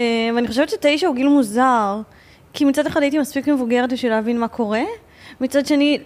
[0.00, 2.00] אה, ואני חושבת שתשע הוא גיל מוזר,
[2.52, 4.82] כי מצד אחד הייתי מספיק מבוגרת בשביל להבין מה קורה,
[5.40, 5.98] מצד שני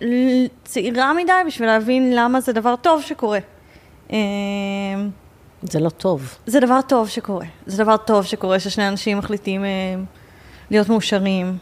[0.65, 3.39] צעירה מדי בשביל להבין למה זה דבר טוב שקורה.
[4.13, 4.17] אה,
[5.63, 6.39] זה לא טוב.
[6.47, 7.47] זה דבר טוב שקורה.
[7.67, 9.65] זה דבר טוב שקורה ששני אנשים מחליטים
[10.71, 11.59] להיות מאושרים.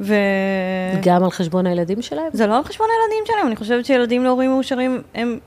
[0.00, 0.14] ו...
[1.02, 2.28] גם על חשבון הילדים שלהם?
[2.32, 5.38] זה לא על חשבון הילדים שלהם, אני חושבת שילדים להורים מאושרים הם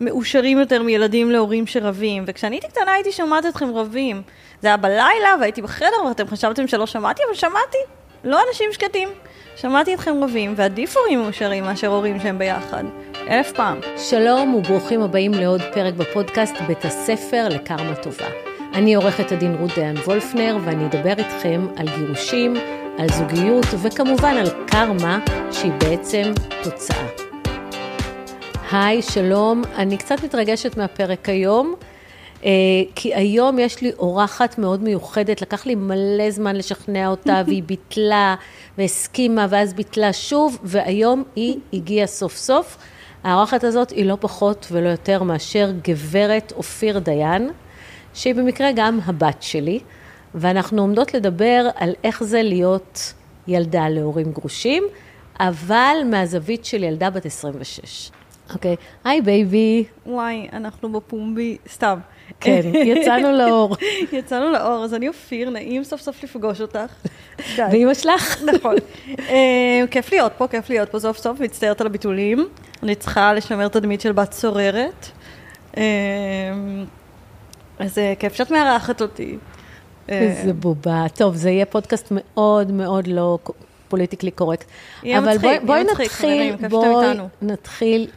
[0.00, 2.24] מאושרים יותר מילדים להורים שרבים.
[2.26, 4.22] וכשאני הייתי קטנה הייתי שומעת אתכם רבים.
[4.62, 7.78] זה היה בלילה והייתי בחדר ואתם חשבתם שלא שמעתי, אבל שמעתי.
[8.24, 9.08] לא אנשים שקטים.
[9.56, 12.84] שמעתי אתכם רבים, ועדיף הורים מאושרים מאשר הורים שהם ביחד.
[13.28, 13.80] אלף פעם.
[13.96, 18.26] שלום וברוכים הבאים לעוד פרק בפודקאסט בית הספר לקרמה טובה.
[18.74, 22.54] אני עורכת הדין רות דיין וולפנר, ואני אדבר איתכם על גירושים,
[22.98, 25.18] על זוגיות וכמובן על קרמה
[25.52, 26.32] שהיא בעצם
[26.62, 27.25] תוצאה.
[28.70, 31.74] היי, שלום, אני קצת מתרגשת מהפרק היום,
[32.44, 32.50] אה,
[32.94, 38.34] כי היום יש לי אורחת מאוד מיוחדת, לקח לי מלא זמן לשכנע אותה והיא ביטלה
[38.78, 42.76] והסכימה ואז ביטלה שוב, והיום היא הגיעה סוף סוף.
[43.24, 47.50] האורחת הזאת היא לא פחות ולא יותר מאשר גברת אופיר דיין,
[48.14, 49.80] שהיא במקרה גם הבת שלי.
[50.34, 53.12] ואנחנו עומדות לדבר על איך זה להיות
[53.48, 54.82] ילדה להורים גרושים,
[55.40, 58.10] אבל מהזווית של ילדה בת 26.
[58.54, 59.84] אוקיי, היי baby.
[60.06, 61.98] וואי, אנחנו בפומבי, סתם.
[62.40, 63.76] כן, יצאנו לאור.
[64.12, 66.92] יצאנו לאור, אז אני אופיר, נעים סוף סוף לפגוש אותך.
[67.70, 68.42] ואימא שלך?
[68.54, 68.74] נכון.
[69.28, 72.48] אה, כיף להיות פה, כיף להיות פה סוף סוף, מצטערת על הביטולים.
[72.82, 75.06] אני צריכה לשמר תדמית של בת סוררת.
[75.76, 75.82] אה,
[77.78, 79.36] אז אה, כיף שאת מארחת אותי.
[80.08, 81.04] איזה בובה.
[81.14, 83.38] טוב, זה יהיה פודקאסט מאוד מאוד לא
[83.88, 84.66] פוליטיקלי קורקט.
[85.02, 88.08] יהיה מצחיק, יהיה מצחיק, בואי נתחיל, בואי נתחיל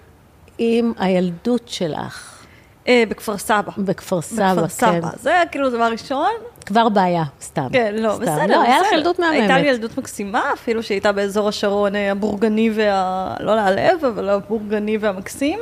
[0.60, 2.46] עם הילדות שלך.
[2.88, 3.72] אה, בכפר סבא.
[3.78, 5.10] בכפר סבא, בכפר סבא.
[5.12, 5.18] כן.
[5.20, 6.32] זה כאילו דבר ראשון.
[6.66, 7.68] כבר בעיה, סתם.
[7.74, 8.22] כן, לא, סתם.
[8.22, 8.48] בסדר.
[8.48, 9.40] לא, היה לך ילדות מהממת.
[9.40, 13.36] הייתה לי ילדות מקסימה, אפילו שהייתה באזור השרון אה, הבורגני וה...
[13.40, 15.60] לא להעלב, אבל הבורגני והמקסים.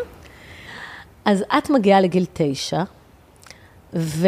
[1.26, 2.84] אז את מגיעה לגיל תשע,
[3.94, 4.28] ו...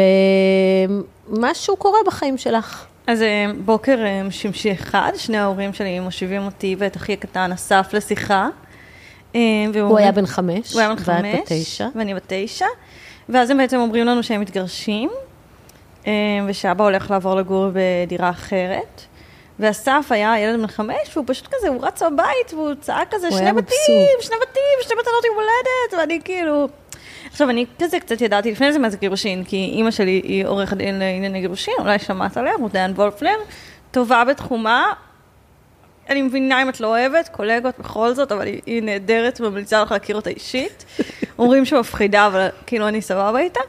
[1.28, 2.86] משהו קורה בחיים שלך.
[3.06, 3.98] אז אה, בוקר
[4.30, 8.48] שמשי אחד, שני ההורים שלי מושיבים אותי ואת אחי הקטן אסף לשיחה.
[9.34, 9.40] אה,
[9.80, 11.88] הוא היה בן חמש, הוא היה בן חמש, ואת בת תשע.
[11.94, 12.66] ואני בת תשע.
[13.28, 15.10] ואז הם בעצם אומרים לנו שהם מתגרשים,
[16.46, 19.02] ושאבא הולך לעבור לגור בדירה אחרת.
[19.60, 23.52] ואסף היה ילד בן חמש, והוא פשוט כזה, הוא רץ בבית, והוא צעק כזה, שני
[23.52, 26.68] בתים, שני בתים, שני מתנות יום הולדת, ואני כאילו...
[27.30, 30.76] עכשיו, אני כזה קצת ידעתי לפני זה מה זה גירושין, כי אימא שלי היא עורכת
[30.76, 33.36] דין לענייני גירושין, אולי שמעת עליה, רודן וולפלר,
[33.90, 34.92] טובה בתחומה.
[36.08, 39.92] אני מבינה אם את לא אוהבת, קולגות בכל זאת, אבל היא, היא נהדרת, ממליצה לך
[39.92, 40.84] להכיר אותה אישית.
[41.38, 43.60] אומרים שמפחידה, אבל כאילו אני סבבה איתה.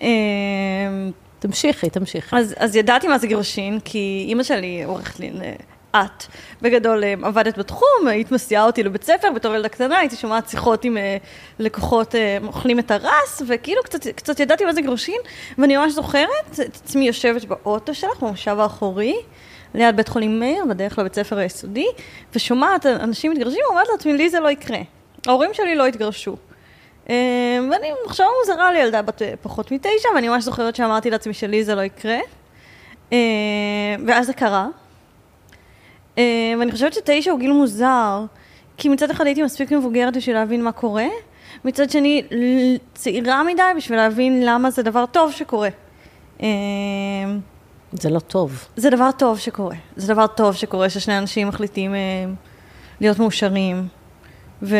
[0.00, 2.36] אמ, תמשיכי, תמשיכי.
[2.36, 5.54] אז, אז ידעתי מה זה גירושין, כי אימא שלי עורכת דין אה,
[5.90, 6.24] את,
[6.62, 10.84] בגדול, אה, עבדת בתחום, היית מסיעה אותי לבית ספר, בתור ילדה קטנה הייתי שומעת שיחות
[10.84, 11.16] עם אה,
[11.58, 12.14] לקוחות
[12.46, 15.20] אוכלים את הרס, וכאילו קצת, קצת ידעתי מה זה גירושין,
[15.58, 19.16] ואני ממש זוכרת את עצמי יושבת באוטו שלך, במושב האחורי,
[19.74, 21.86] ליד בית חולים מאיר, בדרך לבית ספר היסודי,
[22.34, 24.78] ושומעת אנשים מתגרשים, ואומרת לעצמי, לי זה לא יקרה.
[25.26, 26.36] ההורים שלי לא התגרשו.
[27.70, 31.80] ואני מחשבה מוזרה לילדה בת פחות מתשע, ואני ממש זוכרת שאמרתי לעצמי שלי זה לא
[31.80, 32.18] יקרה.
[34.06, 34.66] ואז זה קרה.
[36.18, 38.24] אה, ואני חושבת שתשע הוא גיל מוזר,
[38.76, 41.06] כי מצד אחד הייתי מספיק מבוגרת בשביל להבין מה קורה,
[41.64, 42.22] מצד שני
[42.94, 45.68] צעירה מדי בשביל להבין למה זה דבר טוב שקורה.
[47.92, 48.64] זה לא טוב.
[48.76, 49.76] זה דבר טוב שקורה.
[49.96, 51.98] זה דבר טוב שקורה ששני אנשים מחליטים אה,
[53.00, 53.88] להיות מאושרים.
[54.62, 54.76] ו...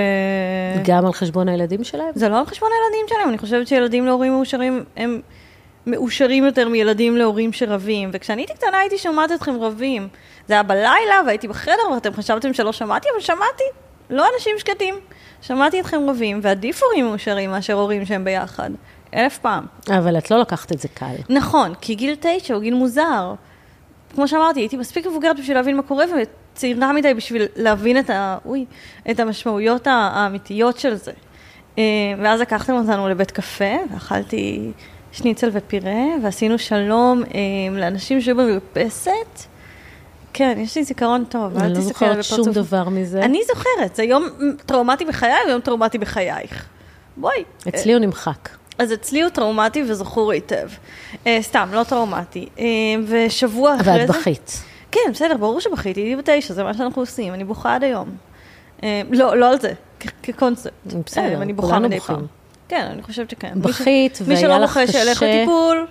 [0.84, 2.10] גם על חשבון הילדים שלהם?
[2.14, 5.20] זה לא על חשבון הילדים שלהם, אני חושבת שילדים להורים מאושרים הם
[5.86, 8.10] מאושרים יותר מילדים להורים שרבים.
[8.12, 10.08] וכשאני הייתי קטנה הייתי שומעת אתכם רבים.
[10.48, 13.64] זה היה בלילה והייתי בחדר ואתם חשבתם שלא שמעתי, אבל שמעתי.
[14.10, 14.94] לא אנשים שקטים.
[15.42, 18.70] שמעתי אתכם רבים, ועדיף הורים מאושרים מאשר הורים שהם ביחד.
[19.14, 19.66] אלף פעם.
[19.98, 21.14] אבל את לא לקחת את זה קל.
[21.28, 23.34] נכון, כי גיל תשע הוא גיל מוזר.
[24.14, 26.04] כמו שאמרתי, הייתי מספיק מבוגרת בשביל להבין מה קורה,
[26.54, 28.38] וצעירה מדי בשביל להבין את, ה...
[28.44, 28.64] אוי,
[29.10, 31.12] את המשמעויות האמיתיות של זה.
[31.78, 31.82] אה,
[32.18, 34.72] ואז לקחתם אותנו לבית קפה, ואכלתי
[35.12, 39.46] שניצל ופירה, ועשינו שלום אה, לאנשים שהיו במרפסת.
[40.32, 43.22] כן, יש לי זיכרון טוב, אל תסתכל על אני לא זוכרת שום דבר מזה.
[43.22, 44.28] אני זוכרת, זה יום
[44.66, 46.66] טראומטי בחיי, ויום טראומטי בחייך.
[47.16, 47.44] בואי.
[47.68, 48.48] אצלי הוא נמחק.
[48.78, 50.68] אז אצלי הוא טראומטי וזכור היטב.
[51.26, 52.48] אה, סתם, לא טראומטי.
[52.58, 52.64] אה,
[53.06, 53.94] ושבוע אחרי זה...
[53.94, 54.62] אבל את בכית.
[54.90, 58.08] כן, בסדר, ברור שבכיתי, הייתי בתשע, זה מה שאנחנו עושים, אני בוכה עד היום.
[58.82, 59.72] אה, לא, לא על זה,
[60.22, 60.72] כקונספט.
[61.06, 62.26] בסדר, כולנו בוכים.
[62.68, 63.52] כן, אני חושבת שכן.
[63.56, 64.80] בכית, והיה לך קשה.
[64.80, 65.86] מי שלא בוכה, שילך לטיפול.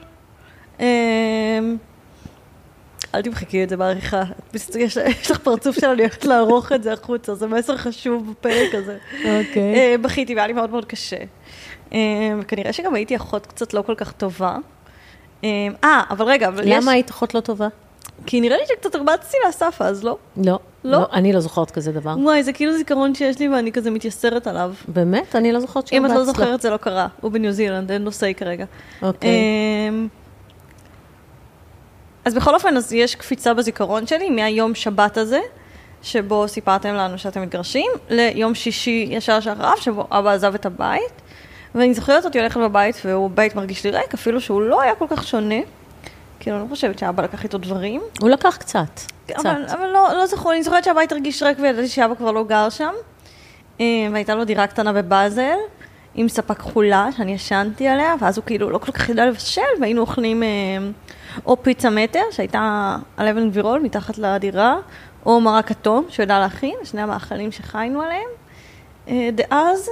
[3.15, 4.23] אל תמחקי את זה בעריכה.
[4.53, 8.75] יש, יש לך פרצוף של אני הולכת לערוך את זה החוצה, זה מסר חשוב בפרק
[8.75, 8.97] הזה.
[9.17, 9.97] אוקיי.
[9.97, 11.17] בכיתי, והיה לי מאוד מאוד קשה.
[11.93, 11.99] אה,
[12.39, 14.57] וכנראה שגם הייתי אחות קצת לא כל כך טובה.
[15.43, 16.83] אה, אה, אבל רגע, אבל יש...
[16.83, 17.67] למה היית אחות לא טובה?
[18.25, 20.17] כי נראה לי שקצת הרבצתי לאסף אז, לא?
[20.37, 20.59] לא.
[20.83, 21.07] לא?
[21.13, 22.15] אני לא זוכרת כזה דבר.
[22.19, 24.73] וואי, זה כאילו זיכרון שיש לי ואני כזה מתייסרת עליו.
[24.87, 25.35] באמת?
[25.35, 26.35] אני לא זוכרת אם את לא שהרבצת.
[26.35, 27.07] זוכרת, זה לא קרה.
[27.21, 28.65] הוא בניו זילנד, אין סיי כרגע.
[29.01, 29.29] אוקיי.
[29.89, 30.07] אמ,
[32.25, 35.39] אז בכל אופן, אז יש קפיצה בזיכרון שלי מהיום שבת הזה,
[36.01, 41.21] שבו סיפרתם לנו שאתם מתגרשים, ליום שישי ישר שאחריו, שבו אבא עזב את הבית.
[41.77, 45.06] ואני זוכרת אותי הולכת בבית, והוא בית מרגיש לי ריק, אפילו שהוא לא היה כל
[45.09, 45.59] כך שונה.
[46.39, 48.01] כאילו, אני לא חושבת שאבא לקח איתו דברים.
[48.21, 49.00] הוא לקח קצת.
[49.27, 49.45] קצת.
[49.45, 52.69] אבל, אבל לא, לא זכור, אני זוכרת שהבית הרגיש ריק וידעתי שאבא כבר לא גר
[52.69, 52.94] שם.
[53.81, 55.57] אה, והייתה לו דירה קטנה בבאזל,
[56.15, 60.01] עם ספה כחולה שאני ישנתי עליה, ואז הוא כאילו לא כל כך ידע לבשל, והיינו
[60.01, 60.47] אוכלים אה,
[61.45, 64.77] או פיצה מטר, שהייתה על אבן גבירול מתחת לדירה,
[65.25, 68.30] או מרק כתום, שהוא ידע להכין, שני המאכלים שחיינו עליהם
[69.07, 69.89] אה, דאז.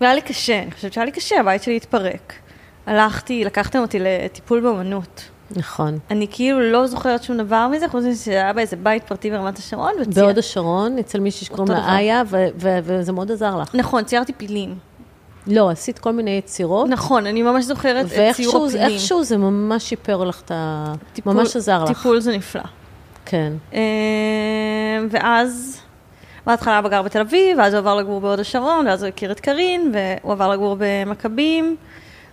[0.00, 2.32] והיה לי קשה, אני חושבת שהיה לי קשה, הבית שלי התפרק.
[2.86, 5.22] הלכתי, לקחתם אותי לטיפול באמנות.
[5.56, 5.98] נכון.
[6.10, 9.58] אני כאילו לא זוכרת שום דבר מזה, חוץ מזה שזה היה באיזה בית פרטי ברמת
[9.58, 9.92] השרון.
[10.00, 11.96] וצייר- בהוד השרון, אצל מישהי שקוראים לה.
[11.98, 12.22] איה,
[12.58, 13.74] וזה מאוד עזר לך.
[13.74, 14.74] נכון, ציירתי פילים.
[15.46, 18.86] לא, עשית כל מיני יצירות, נכון, אני ממש זוכרת את ציור ואיכשהו הפילים.
[18.90, 20.92] איכשהו זה ממש שיפר לך את ה...
[21.26, 21.88] ממש עזר לך.
[21.88, 22.62] טיפול זה נפלא.
[23.26, 23.52] כן.
[23.74, 23.80] אה,
[25.10, 25.80] ואז,
[26.48, 29.40] בהתחלה אבא גר בתל אביב, ואז הוא עבר לגור בהוד השרון, ואז הוא הכיר את
[29.40, 31.76] קארין, והוא עבר לגור במכבים,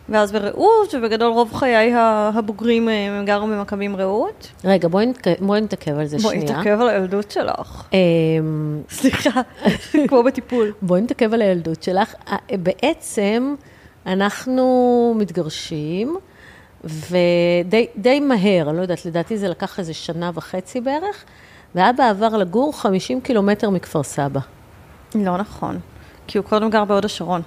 [0.09, 1.93] ואז ברעות, ובגדול רוב חיי
[2.33, 4.51] הבוגרים אה, הם גרו במכבים רעות.
[4.63, 5.05] רגע, בואי
[5.39, 6.59] בואי נתעכב על זה בואי שנייה.
[6.59, 7.87] נתעכב על הילדות שלך.
[7.93, 9.41] אמ, סליחה,
[10.07, 10.73] כמו בטיפול.
[10.81, 12.15] בואי נתעכב על הילדות שלך.
[12.31, 13.55] אה, בעצם,
[14.05, 16.17] אנחנו מתגרשים,
[16.83, 21.25] ודי די מהר, אני לא יודעת, לדעתי זה לקח איזה שנה וחצי בערך,
[21.75, 24.39] ואבא עבר לגור 50 קילומטר מכפר סבא.
[25.15, 25.79] לא נכון,
[26.27, 27.41] כי הוא קודם גר בהוד השרון.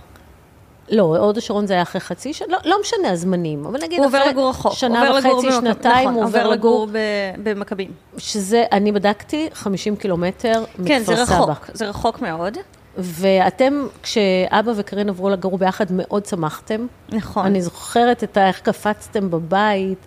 [0.90, 4.06] לא, הוד השרון זה היה אחרי חצי שנה, לא, לא משנה הזמנים, אבל נגיד הוא
[4.06, 4.72] עובר אחרי לגור רחוק.
[4.72, 6.98] שנה וחצי, שנתיים, נכון, הוא עובר לגור, ב-
[7.42, 7.90] במכבים.
[8.18, 11.34] שזה, אני בדקתי, 50 קילומטר כן, זה מכפר סבא.
[11.52, 12.58] רחוק, זה רחוק מאוד.
[12.96, 16.86] ואתם, כשאבא וקרין עברו לגור ביחד, מאוד שמחתם.
[17.08, 17.46] נכון.
[17.46, 19.98] אני זוכרת את ה- איך קפצתם בבית,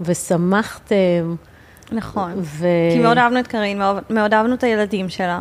[0.00, 1.34] ושמחתם.
[1.92, 2.32] נכון.
[2.36, 2.66] ו...
[2.92, 5.40] כי מאוד אהבנו את קארין, מאוד, מאוד אהבנו את הילדים שלה.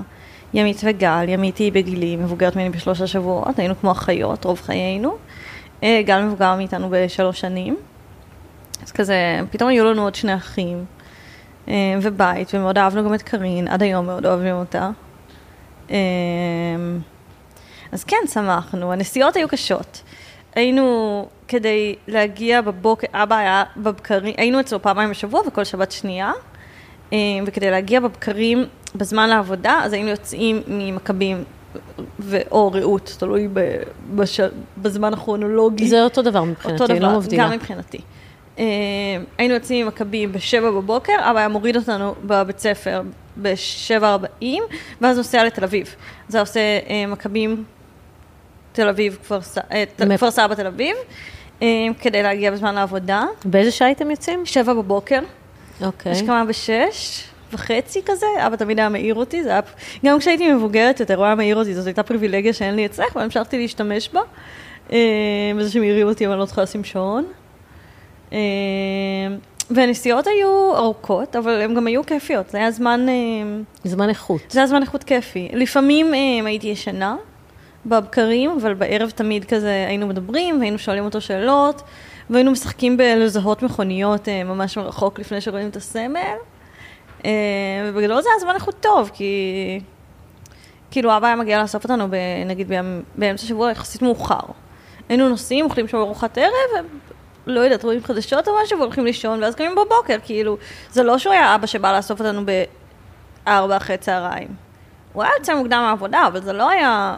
[0.54, 5.16] ימית וגל, ימית היא בגילי, מבוגרת ממני בשלושה שבועות, היינו כמו אחיות רוב חיינו.
[5.84, 7.78] אה, גל מבוגר מאיתנו בשלוש שנים.
[8.84, 10.86] אז כזה, פתאום היו לנו עוד שני אחים,
[11.68, 14.90] אה, ובית, ומאוד אהבנו גם את קארין, עד היום מאוד אוהבים אותה.
[15.92, 15.96] אה,
[17.92, 18.94] אז כן, שמחנו.
[18.94, 20.02] הנסיעות היו קשות.
[20.56, 26.32] היינו, כדי להגיע בבוקר, אבא היה בבקרים, היינו אצלו פעמיים בשבוע וכל שבת שנייה,
[27.14, 28.66] אה, וכדי להגיע בבקרים
[28.96, 31.44] בזמן לעבודה, אז היינו יוצאים ממכבים
[32.20, 33.82] ו- או רעות, תלוי ב-
[34.16, 34.40] בש...
[34.78, 35.88] בזמן הכרונולוגי.
[35.88, 37.44] זה אותו דבר מבחינתי, אותו אני דבר, לא מבדילה.
[37.44, 38.00] גם מבחינתי.
[38.60, 38.64] אה,
[39.38, 43.02] היינו יוצאים ממכבים בשבע בבוקר, אבא היה מוריד אותנו בבית ספר
[43.38, 44.64] בשבע ארבעים,
[45.02, 45.96] ואז נוסע לתל אביב.
[46.28, 47.64] זה עושה אה, מכבים
[48.72, 50.96] תל אביב, כפר סבא תל אביב,
[52.02, 53.26] כדי להגיע בזמן לעבודה.
[53.46, 54.46] באיזה שעה הייתם יוצאים?
[54.46, 55.20] שבע בבוקר,
[55.82, 56.12] אוקיי.
[56.12, 57.24] יש כמה בשש
[57.54, 59.62] וחצי כזה, אבא תמיד היה מעיר אותי, זה היה,
[60.06, 63.58] גם כשהייתי מבוגרת יותר, הוא היה מעיר אותי, זאת הייתה פריבילגיה שאין לי אצלך, והמשכתי
[63.58, 64.22] להשתמש בה,
[64.92, 64.98] אה,
[65.60, 67.26] בזה שמעירים אותי, אבל אני לא צריכה לשים שעון.
[68.34, 68.38] אה,
[69.70, 73.14] והנסיעות היו ארוכות, אבל הן גם היו כיפיות, זה היה זמן, אה,
[73.84, 74.42] זמן איכות.
[74.50, 75.50] זה היה זמן איכות כיפי.
[75.54, 77.16] לפעמים אה, הייתי ישנה
[77.86, 81.82] בבקרים, אבל בערב תמיד כזה היינו מדברים, והיינו שואלים אותו שאלות,
[82.30, 86.36] והיינו משחקים בלזהות מכוניות אה, ממש מרחוק לפני שרואים את הסמל.
[87.26, 87.32] אה,
[87.86, 89.80] ובגדול זה היה זמן איכות טוב, כי
[90.92, 92.16] כאילו אבא היה מגיע לאסוף אותנו, ב,
[92.46, 92.72] נגיד
[93.16, 94.40] באמצע השבוע יחסית מאוחר.
[95.10, 96.86] היינו נוסעים, אוכלים שם ארוחת ערב,
[97.46, 100.58] לא יודעת, רואים חדשות או משהו, והולכים לישון, ואז קמים בבוקר, כאילו,
[100.92, 102.42] זה לא שהוא היה אבא שבא לאסוף אותנו
[103.46, 104.48] בארבע אחרי צהריים.
[105.14, 107.16] הוא היה יוצא מוקדם מהעבודה, אבל זה לא היה,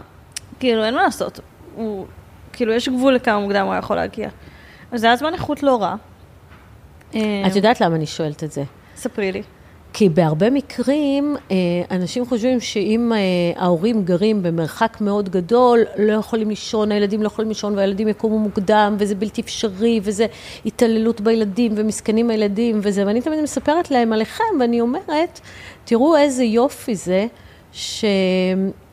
[0.60, 1.40] כאילו, אין מה לעשות.
[1.76, 2.06] הוא,
[2.54, 4.30] כאילו, יש גבול לכמה מוקדם הוא יכול להגיע.
[4.92, 5.96] אז זה היה זמן איכות לא רע.
[7.16, 8.64] אה, את יודעת למה אני שואלת את זה?
[8.96, 9.42] ספרי לי.
[9.94, 11.56] כי בהרבה מקרים, אה,
[11.92, 17.50] אנשים חושבים שאם אה, ההורים גרים במרחק מאוד גדול, לא יכולים לישון, הילדים לא יכולים
[17.50, 20.26] לישון והילדים יקומו מוקדם, וזה בלתי אפשרי, וזה
[20.66, 25.40] התעללות בילדים, ומסכנים הילדים, וזה, ואני תמיד מספרת להם עליכם, ואני אומרת,
[25.86, 27.28] תראו איזה יופי זה,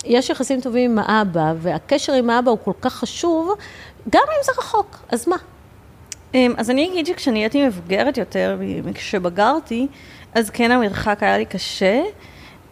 [0.06, 3.50] שיש יחסים טובים עם האבא, והקשר עם האבא הוא כל כך חשוב,
[4.10, 5.36] גם אם זה רחוק, אז מה?
[6.34, 8.58] אמ, אז אני אגיד שכשאני הייתי מבוגרת יותר,
[8.94, 9.86] כשבגרתי,
[10.34, 12.02] אז כן המרחק היה לי קשה,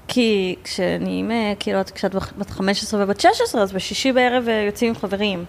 [0.09, 1.25] כי כשאני,
[1.61, 5.45] כאילו, כשאת בת 15 ובת 16, אז בשישי בערב אה, יוצאים חברים.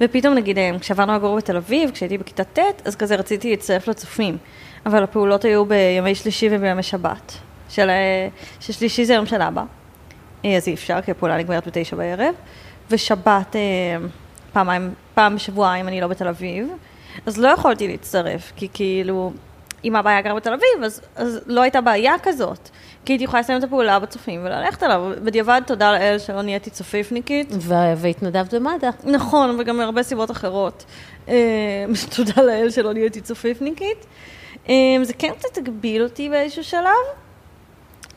[0.00, 4.36] ופתאום נגיד, אה, כשעברנו לגור בתל אביב, כשהייתי בכיתה ט', אז כזה רציתי להצטרף לצופים.
[4.86, 7.32] אבל הפעולות היו בימי שלישי ובימי שבת.
[7.68, 8.28] של, אה,
[8.60, 9.64] ששלישי זה יום של אבא,
[10.44, 12.34] אז אי אפשר, כי הפעולה נגמרת בתשע בערב.
[12.90, 13.56] ושבת
[14.52, 16.68] פעמיים, פעם בשבוע אם אני לא בתל אביב.
[17.26, 19.32] אז לא יכולתי להצטרף, כי כאילו,
[19.84, 22.68] אם אבא היה גר בתל אביב, אז, אז לא הייתה בעיה כזאת.
[23.04, 25.12] כי הייתי יכולה לסיים את הפעולה בצופים וללכת אליו.
[25.24, 27.52] בדיעבד, תודה לאל שלא נהייתי צופיפניקית.
[27.96, 28.90] והתנדבת במד"א.
[29.04, 30.84] נכון, וגם מהרבה סיבות אחרות.
[31.28, 31.34] אה,
[32.16, 34.06] תודה לאל שלא נהייתי צופיפניקית.
[34.68, 37.04] אה, זה כן קצת הגביל אותי באיזשהו שלב,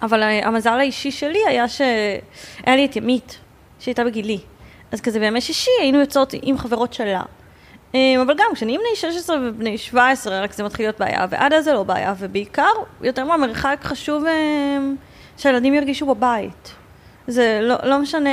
[0.01, 2.21] אבל המזל האישי שלי היה שהיה
[2.67, 3.37] לי את ימית,
[3.79, 4.39] שהייתה בגילי.
[4.91, 7.21] אז כזה בימי שישי היינו יוצאות עם חברות שלה.
[7.93, 11.63] אמ, אבל גם כשאני בני 16 ובני 17, רק זה מתחיל להיות בעיה, ועד אז
[11.63, 14.95] זה לא בעיה, ובעיקר, יותר מהמרחק חשוב אמ,
[15.37, 16.73] שהילדים ירגישו בבית.
[17.27, 18.29] זה לא, לא משנה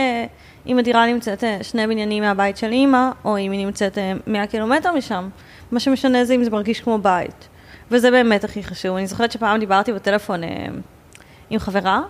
[0.66, 4.46] אם הדירה נמצאת אה, שני בניינים מהבית של אימא, או אם היא נמצאת 100 אה,
[4.46, 5.28] קילומטר משם.
[5.72, 7.48] מה שמשנה זה אם זה מרגיש כמו בית.
[7.90, 8.96] וזה באמת הכי חשוב.
[8.96, 10.66] אני זוכרת שפעם דיברתי בטלפון אה,
[11.50, 12.02] עם חברה,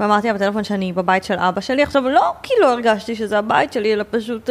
[0.00, 1.82] ואמרתי לה בטלפון שאני בבית של אבא שלי.
[1.82, 4.50] עכשיו, לא כי לא הרגשתי שזה הבית שלי, אלא פשוט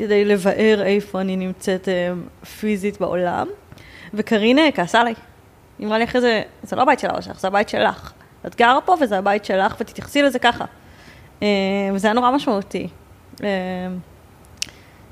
[0.00, 2.12] כדי לבאר איפה אני נמצאת אה,
[2.60, 3.46] פיזית בעולם.
[4.14, 5.14] וקרינה אה, כעסה עליי.
[5.78, 8.12] היא אמרה לי אחרי זה, זה לא הבית של אבא שלך, זה הבית שלך.
[8.46, 10.64] את גרה פה וזה הבית שלך, ותתייחסי לזה ככה.
[11.42, 11.48] אה,
[11.94, 12.88] וזה היה נורא משמעותי.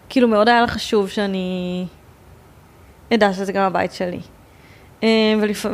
[0.09, 1.87] כאילו מאוד היה לה חשוב שאני
[3.15, 4.21] אדע שזה גם הבית שלי.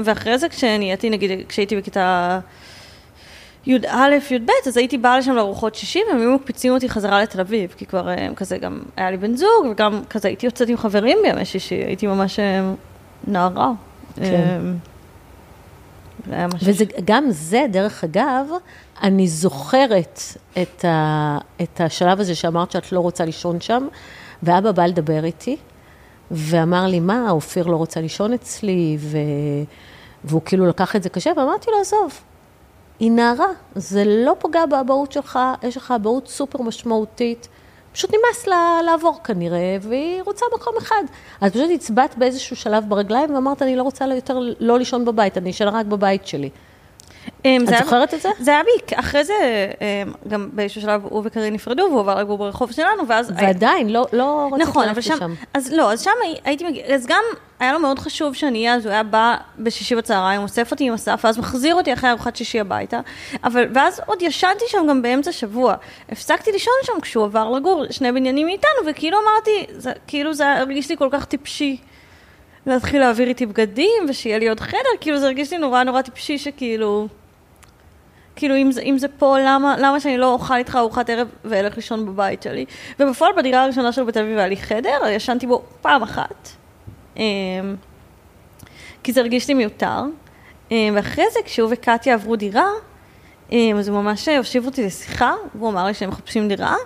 [0.05, 2.41] ואחרי זה כשנהייתי, נגיד, כשהייתי בכיתה
[3.67, 7.75] י"א, י"ב, אז הייתי באה לשם לארוחות שישי, והם היו מקפיצים אותי חזרה לתל אביב,
[7.77, 11.19] כי כבר אה, כזה גם היה לי בן זוג, וגם כזה הייתי יוצאת עם חברים
[11.23, 12.73] בימי שישי, הייתי ממש אה,
[13.27, 13.73] נערה.
[14.17, 14.61] כן.
[16.33, 18.47] אה, וזה, גם זה, דרך אגב,
[19.03, 20.21] אני זוכרת
[20.63, 23.89] את, ה, את השלב הזה שאמרת שאת לא רוצה לישון שם,
[24.43, 25.57] ואבא בא לדבר איתי,
[26.31, 29.19] ואמר לי, מה, אופיר לא רוצה לישון אצלי, ו...
[30.25, 32.21] והוא כאילו לקח את זה קשה, ואמרתי לו, עזוב,
[32.99, 37.49] היא נערה, זה לא פוגע באבהות שלך, יש לך אבהות סופר משמעותית.
[37.93, 41.03] פשוט נמאס לה לעבור כנראה, והיא רוצה מקום אחד.
[41.41, 45.51] אז פשוט הצבעת באיזשהו שלב ברגליים ואמרת, אני לא רוצה יותר לא לישון בבית, אני
[45.51, 46.51] אשאר רק בבית שלי.
[47.45, 48.29] אמ, את זוכרת את זה?
[48.41, 49.35] זה היה בי, אחרי זה,
[49.81, 53.33] אמ, גם באיזשהו שלב הוא וקארין נפרדו, והוא עבר לגור ברחוב שלנו, ואז...
[53.37, 55.35] ועדיין, לא, לא רצית נכון, ללכת לשם.
[55.55, 56.11] אז לא, אז שם
[56.45, 57.23] הייתי מגיעה, אז גם
[57.61, 60.95] היה לו מאוד חשוב שאני אהיה, אז הוא היה בא בשישי בצהריים, אוסף אותי עם
[60.95, 63.01] אסף, ואז מחזיר אותי אחרי ארוחת שישי הביתה,
[63.45, 65.75] אבל, ואז עוד ישנתי שם גם באמצע שבוע.
[66.09, 70.89] הפסקתי לישון שם כשהוא עבר לגור שני בניינים מאיתנו, וכאילו אמרתי, זה, כאילו זה הרגיש
[70.91, 71.77] לי כל כך טיפשי.
[72.67, 76.39] להתחיל להעביר איתי בגדים, ושיהיה לי עוד חדר, כאילו זה הרגיש לי נורא נורא טיפשי
[76.39, 77.09] שכאילו...
[78.37, 81.77] כאילו, אם זה, אם זה פה, למה, למה שאני לא אוכל איתך ארוחת ערב ואלך
[81.77, 82.65] לישון בבית שלי?
[83.01, 86.49] ובפועל, בדירה הראשונה שלו בתל אביב היה לי חדר, ישנתי בו פעם אחת.
[87.17, 87.23] אמ,
[89.03, 90.03] כי זה הרגיש לי מיותר.
[90.71, 92.69] אמ, ואחרי זה, כשהוא וקטיה עברו דירה,
[93.53, 96.77] אמ, אז הוא ממש הושיב אותי לשיחה, והוא אמר לי שהם מחפשים דירה,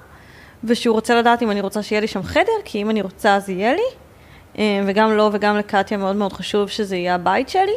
[0.65, 3.49] ושהוא רוצה לדעת אם אני רוצה שיהיה לי שם חדר, כי אם אני רוצה אז
[3.49, 4.08] יהיה לי.
[4.87, 7.77] וגם לו וגם לקטיה מאוד מאוד חשוב שזה יהיה הבית שלי.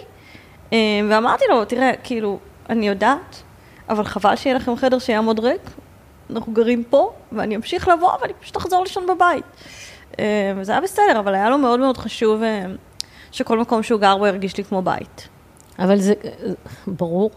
[1.10, 3.44] ואמרתי לו, תראה, כאילו, אני יודעת
[3.92, 5.62] אבל חבל שיהיה לכם חדר שיעמוד ריק,
[6.30, 9.46] אנחנו גרים פה, ואני אמשיך לבוא, ואני פשוט אחזור לישון בבית.
[10.20, 12.66] אה, וזה היה בסדר, אבל היה לו מאוד מאוד חשוב אה,
[13.32, 15.28] שכל מקום שהוא גר בו ירגיש לי כמו בית.
[15.80, 16.14] אבל זה,
[16.88, 17.32] ברור.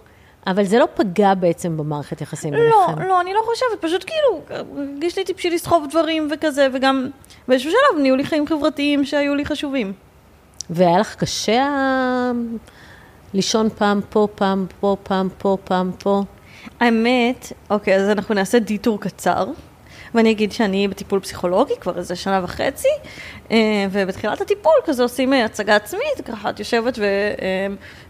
[0.47, 3.03] אבל זה לא פגע בעצם במערכת יחסים לא, ביניכם.
[3.03, 7.09] לא, לא, אני לא חושבת, פשוט כאילו, הרגיש לי טיפשי לסחוב דברים וכזה, וגם
[7.49, 9.93] באיזשהו שלב נהיו לי חיים חברתיים שהיו לי חשובים.
[10.71, 11.71] והיה לך קשה
[13.35, 16.23] לישון פעם פה, פעם פה, פעם פה, פעם פה?
[16.81, 19.47] האמת, אוקיי, אז אנחנו נעשה דיטור קצר.
[20.15, 22.89] ואני אגיד שאני בטיפול פסיכולוגי כבר איזה שנה וחצי,
[23.51, 23.57] אה,
[23.91, 26.99] ובתחילת הטיפול כזה עושים אה, הצגה עצמית, ככה את יושבת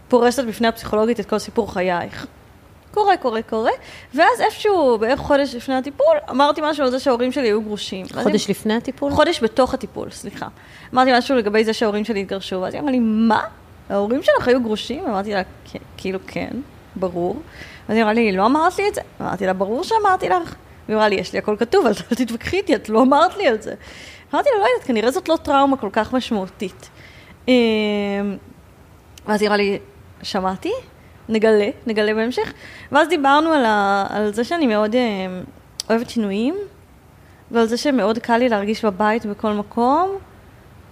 [0.07, 2.25] ופורסת בפני הפסיכולוגית את כל סיפור חייך.
[2.93, 3.71] קורה, קורה, קורה,
[4.13, 8.05] ואז איפשהו, בערך חודש לפני הטיפול, אמרתי משהו על זה שההורים שלי היו גרושים.
[8.23, 9.11] חודש לפני הטיפול?
[9.11, 10.47] חודש בתוך הטיפול, סליחה.
[10.93, 13.43] אמרתי משהו לגבי זה שההורים שלי התגרשו, ואז היא אמרה לי, מה?
[13.89, 15.05] ההורים שלך היו גרושים?
[15.05, 15.41] אמרתי לה,
[15.97, 16.51] כאילו כן,
[16.95, 17.41] ברור.
[17.87, 19.01] אז היא אמרה לי, לא אמרת לי את זה?
[19.21, 20.55] אמרתי לה, ברור שאמרתי לך.
[20.87, 23.61] היא אמרה לי, יש לי הכל כתוב, אל תתווכחי איתי, את לא אמרת לי על
[23.61, 23.73] זה.
[24.33, 26.89] אמרתי לה, לא יודעת, כנראה זאת לא טראומה כל כך משמעותית.
[27.47, 27.53] אמ,
[29.25, 29.79] ואז היא אמרה לי,
[30.23, 30.71] שמעתי,
[31.29, 32.53] נגלה, נגלה בהמשך.
[32.91, 35.43] ואז דיברנו על, ה, על זה שאני מאוד אמ,
[35.89, 36.55] אוהבת שינויים,
[37.51, 40.09] ועל זה שמאוד קל לי להרגיש בבית בכל מקום,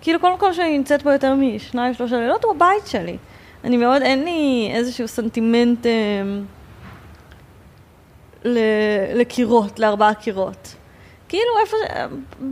[0.01, 3.17] כאילו כל מקום שאני נמצאת בו יותר משניים, שלושה לילות הוא הבית שלי.
[3.63, 5.91] אני מאוד, אין לי איזשהו סנטימנט אה,
[8.43, 10.75] ל- לקירות, לארבעה קירות.
[11.29, 11.77] כאילו איפה,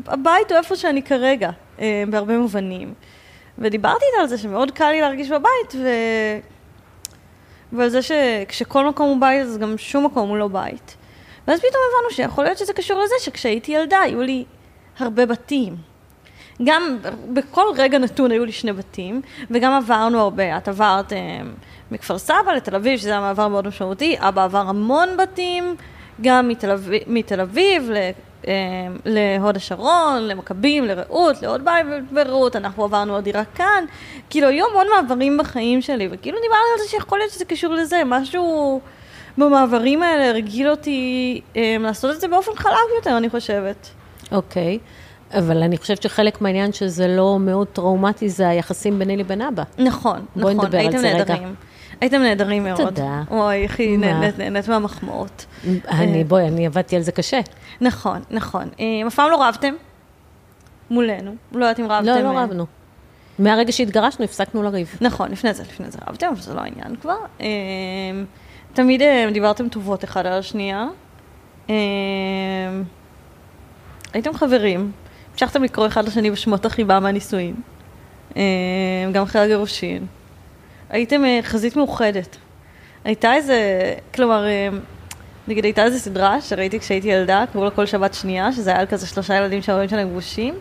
[0.08, 1.50] הבית הוא איפה שאני כרגע,
[1.80, 2.94] אה, בהרבה מובנים.
[3.60, 5.88] ודיברתי איתה על זה שמאוד קל לי להרגיש בבית, ו...
[7.74, 10.96] ועל זה שכשכל מקום הוא בית, אז גם שום מקום הוא לא בית.
[11.48, 14.46] ואז פתאום הבנו שיכול להיות שזה קשור לזה שכשהייתי ילדה היו לי
[15.00, 15.76] הרבה בתים.
[16.64, 16.98] גם
[17.34, 20.58] בכל רגע נתון היו לי שני בתים, וגם עברנו הרבה.
[20.58, 21.40] את עברת אה,
[21.92, 25.76] מכפר סבא לתל אביב, שזה היה מעבר מאוד משמעותי, אבא עבר המון בתים,
[26.22, 27.98] גם מתל אביב, מתל אביב ל,
[28.48, 28.54] אה,
[29.06, 33.86] להוד השרון, למכבים, לרעות, לעוד בית ברעות, אנחנו עברנו עוד דירה כאן.
[34.30, 38.02] כאילו, היו המון מעברים בחיים שלי, וכאילו דיברנו על זה שיכול להיות שזה קשור לזה,
[38.06, 38.82] משהו
[39.38, 43.90] במעברים האלה הרגיל אותי אה, לעשות את זה באופן חלק יותר, אני חושבת.
[44.32, 44.80] אוקיי.
[45.34, 49.64] אבל אני חושבת שחלק מהעניין שזה לא מאוד טראומטי, זה היחסים ביני לבין אבא.
[49.78, 50.98] נכון, נכון, הייתם.
[50.98, 51.56] נהדרים.
[52.02, 52.78] הייתם נהדרים מאוד.
[52.78, 53.24] תודה.
[53.32, 54.06] אוי, איך היא מה?
[54.06, 55.46] נהנית נהנית מהמחמאות.
[55.88, 57.40] אני, בואי, אני עבדתי על זה קשה.
[57.82, 58.70] נכון, נכון.
[58.80, 59.74] אה, אף פעם לא רבתם
[60.90, 62.06] מולנו, לא יודעת אם רבתם.
[62.06, 62.66] לא, לא אה, רבנו.
[63.40, 64.98] מהרגע שהתגרשנו, הפסקנו לריב.
[65.02, 67.18] נכון, לפני זה, לפני זה רבתם, אבל זה לא העניין כבר.
[67.42, 67.48] אה,
[68.74, 70.88] תמיד אה, דיברתם טובות אחד על השנייה.
[71.70, 71.76] אה,
[74.14, 74.92] הייתם חברים,
[75.32, 77.56] המשכתם לקרוא אחד לשני בשמות החיבה מהנישואין,
[78.38, 78.42] אה,
[79.12, 80.06] גם אחרי הגירושין.
[80.92, 82.38] הייתם אה, חזית מאוחדת.
[83.04, 83.58] הייתה איזה,
[84.16, 84.70] כלומר, אה,
[85.48, 88.86] נגיד הייתה איזה סדרה שראיתי כשהייתי ילדה, קראו לה כל שבת שנייה, שזה היה על
[88.86, 90.54] כזה שלושה ילדים שההורים שלהם גרושים.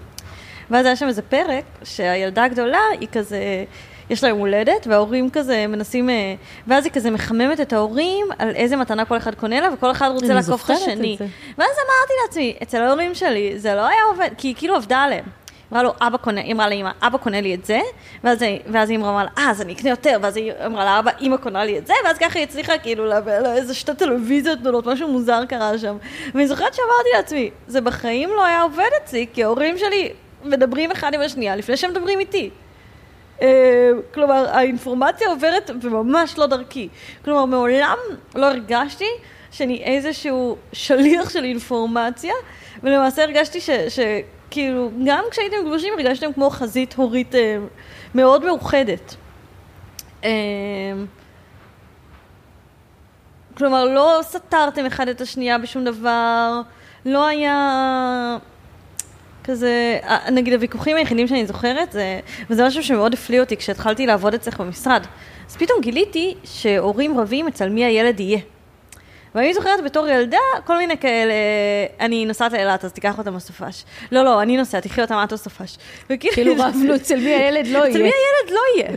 [0.71, 3.65] ואז היה שם איזה פרק שהילדה הגדולה היא כזה,
[4.11, 6.35] יש לה יום הולדת, וההורים כזה מנסים, אה,
[6.67, 10.11] ואז היא כזה מחממת את ההורים על איזה מתנה כל אחד קונה לה, וכל אחד
[10.13, 11.17] רוצה לעקוף את השני.
[11.59, 15.25] ואז אמרתי לעצמי, אצל ההורים שלי זה לא היה עובד, כי היא כאילו עבדה עליהם.
[15.73, 17.81] אמרה לו, אבא קונה, היא אמרה לאמא, אבא קונה לי את זה,
[18.25, 21.11] ואז, ואז היא אמרה לה, אה, אז אני אקנה יותר, ואז היא אמרה לה, אבא,
[21.21, 24.61] אמא קונה לי את זה, ואז ככה היא הצליחה כאילו להביא לה איזה שתי טלוויזיות
[24.61, 25.97] גדולות, משהו מוזר קרה שם.
[26.35, 30.13] ואני זוכרת שאמרתי לעצמי, זה בחיים לא היה עובד אצלי, כי ההורים שלי
[30.45, 32.51] מדברים אחד עם השנייה לפני שהם מדברים איתי.
[33.43, 36.89] אה, כלומר, האינפורמציה עוברת וממש לא דרכי.
[37.25, 37.97] כלומר, מעולם
[38.35, 39.09] לא הרגשתי
[39.51, 42.35] שאני איזשהו שליח של אינפורמציה,
[42.83, 43.71] ולמעשה הרגשתי ש...
[44.51, 47.59] שכאילו, גם כשהייתם גרושים הרגשתם כמו חזית הורית אה,
[48.15, 49.17] מאוד מאוחדת.
[50.25, 50.31] אה,
[53.57, 56.61] כלומר, לא סתרתם אחד את השנייה בשום דבר,
[57.07, 58.37] לא היה
[59.45, 64.35] כזה, אה, נגיד הוויכוחים היחידים שאני זוכרת, זה, וזה משהו שמאוד הפליא אותי כשהתחלתי לעבוד
[64.35, 65.07] אצלך במשרד.
[65.49, 68.41] אז פתאום גיליתי שהורים רבים אצל מי הילד יהיה.
[69.35, 71.33] ואני זוכרת בתור ילדה, כל מיני כאלה,
[72.01, 73.85] אני נוסעת לאילת, אז תיקח אותם בסופש.
[74.13, 75.77] לא, לא, אני נוסעת, תקחי אותם בסופש.
[76.11, 78.13] וכאילו- כאילו רבנו אצל מי הילד לא אצל מי יהיה.
[78.15, 78.97] הילד לא יהיה.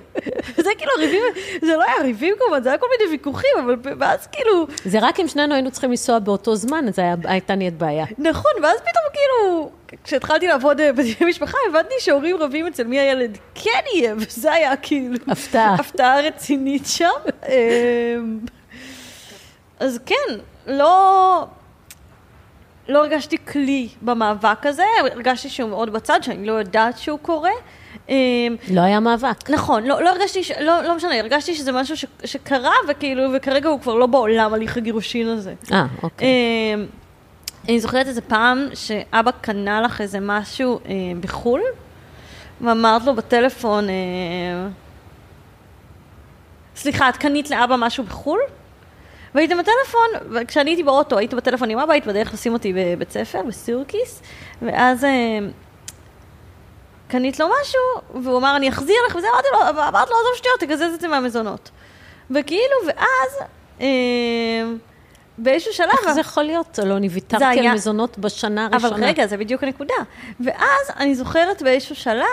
[0.57, 1.21] זה כאילו ריבים,
[1.61, 5.19] זה לא היה ריבים כמובן, זה היה כל מיני ויכוחים, אבל ואז כאילו, זה רק
[5.19, 8.05] אם שנינו היינו צריכים לנסוע באותו זמן, אז הייתה נהיית בעיה.
[8.17, 9.69] נכון, ואז פתאום כאילו,
[10.03, 14.75] כשהתחלתי לעבוד אה, בדיני משפחה, הבנתי שהורים רבים אצל מי הילד כן יהיה, וזה היה
[14.77, 15.15] כאילו...
[15.27, 15.75] הפתעה.
[15.79, 17.07] הפתעה רצינית שם.
[19.79, 20.35] אז כן,
[20.67, 21.47] לא...
[22.89, 27.51] לא הרגשתי כלי במאבק הזה, הרגשתי שהוא מאוד בצד, שאני לא יודעת שהוא קורה.
[28.09, 29.49] אמ, לא היה מאבק.
[29.49, 30.51] נכון, לא, לא הרגשתי, ש...
[30.51, 32.05] לא, לא משנה, הרגשתי שזה משהו ש...
[32.25, 35.53] שקרה, וכאילו, וכרגע הוא כבר לא בעולם, הליך הגירושין הזה.
[35.71, 36.27] אה, אוקיי.
[36.27, 36.85] אמ,
[37.69, 41.61] אני זוכרת איזה פעם שאבא קנה לך איזה משהו אה, בחו"ל,
[42.61, 43.93] ואמרת לו בטלפון, אה,
[46.75, 48.39] סליחה, את קנית לאבא משהו בחו"ל?
[49.35, 53.41] והייתם בטלפון, וכשאני הייתי באוטו, הייתי בטלפון עם אבא, היית בדרך לשים אותי בבית ספר,
[53.47, 54.21] בסיורקיס,
[54.61, 55.39] ואז אה,
[57.07, 60.59] קנית לו משהו, והוא אמר, אני אחזיר לך, וזה, אמרתי לו, אמרתי לו, עזוב שטויות,
[60.59, 61.71] תקזז את זה מהמזונות.
[62.31, 63.47] וכאילו, ואז,
[63.81, 64.63] אה,
[65.37, 65.87] באיזשהו שלב...
[66.03, 66.79] איך זה יכול להיות?
[66.79, 68.95] הלוא אני ויתרתי זה על היה- מזונות בשנה הראשונה.
[68.95, 69.93] אבל רגע, זה בדיוק הנקודה.
[70.39, 72.23] ואז אני זוכרת באיזשהו שלב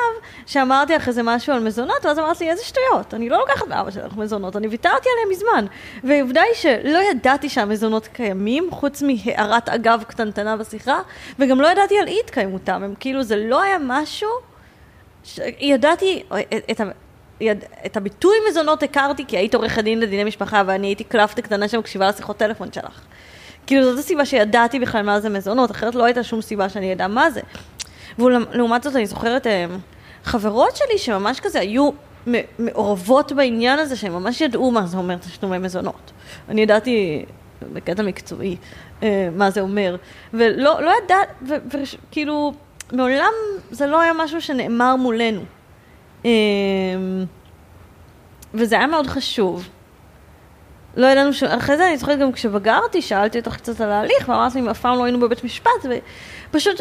[0.46, 3.90] שאמרתי לך איזה משהו על מזונות, ואז אמרת לי, איזה שטויות, אני לא לוקחת מאבא
[3.90, 5.66] שלך מזונות, אני ויתרתי עליהם מזמן.
[6.04, 10.98] והעובדה היא שלא ידעתי שהמזונות קיימים, חוץ מהערת אגב קטנטנה בשיחה,
[11.38, 14.28] וגם לא ידעתי על אי התקיימותם, הם כאילו, זה לא היה משהו,
[15.24, 15.40] ש...
[15.58, 16.84] ידעתי את, את, ה-
[17.40, 17.64] יד...
[17.87, 22.09] את הביטוי מזונות הכרתי, כי היית עורכת דין לדיני משפחה, ואני הייתי קלפטה קטנה שמקשיבה
[22.09, 23.00] לשיחות טלפון שלך.
[23.66, 27.07] כאילו זאת הסיבה שידעתי בכלל מה זה מזונות, אחרת לא הייתה שום סיבה שאני אדע
[27.07, 27.40] מה זה.
[28.18, 29.66] ולעומת זאת אני זוכרת אה,
[30.24, 31.90] חברות שלי שממש כזה היו
[32.59, 36.11] מעורבות בעניין הזה, שהן ממש ידעו מה זה אומר תשלומי מזונות.
[36.48, 37.24] אני ידעתי
[37.72, 38.57] בקטע מקצועי
[39.03, 39.96] אה, מה זה אומר,
[40.35, 42.53] ולא לא ידעת, וכאילו,
[42.92, 43.33] מעולם
[43.70, 45.40] זה לא היה משהו שנאמר מולנו.
[46.24, 47.24] אמ,
[48.54, 49.68] וזה היה מאוד חשוב.
[50.96, 51.42] לא ידענו ש...
[51.42, 54.98] אחרי זה אני זוכרת גם כשבגרתי, שאלתי אותך קצת על ההליך, ואמרתי אם אף פעם
[54.98, 55.70] לא היינו בבית משפט,
[56.50, 56.80] ופשוט...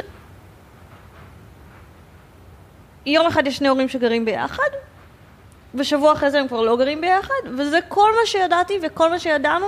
[3.05, 4.69] יום אחד יש שני הורים שגרים ביחד,
[5.75, 9.67] ושבוע אחרי זה הם כבר לא גרים ביחד, וזה כל מה שידעתי וכל מה שידענו,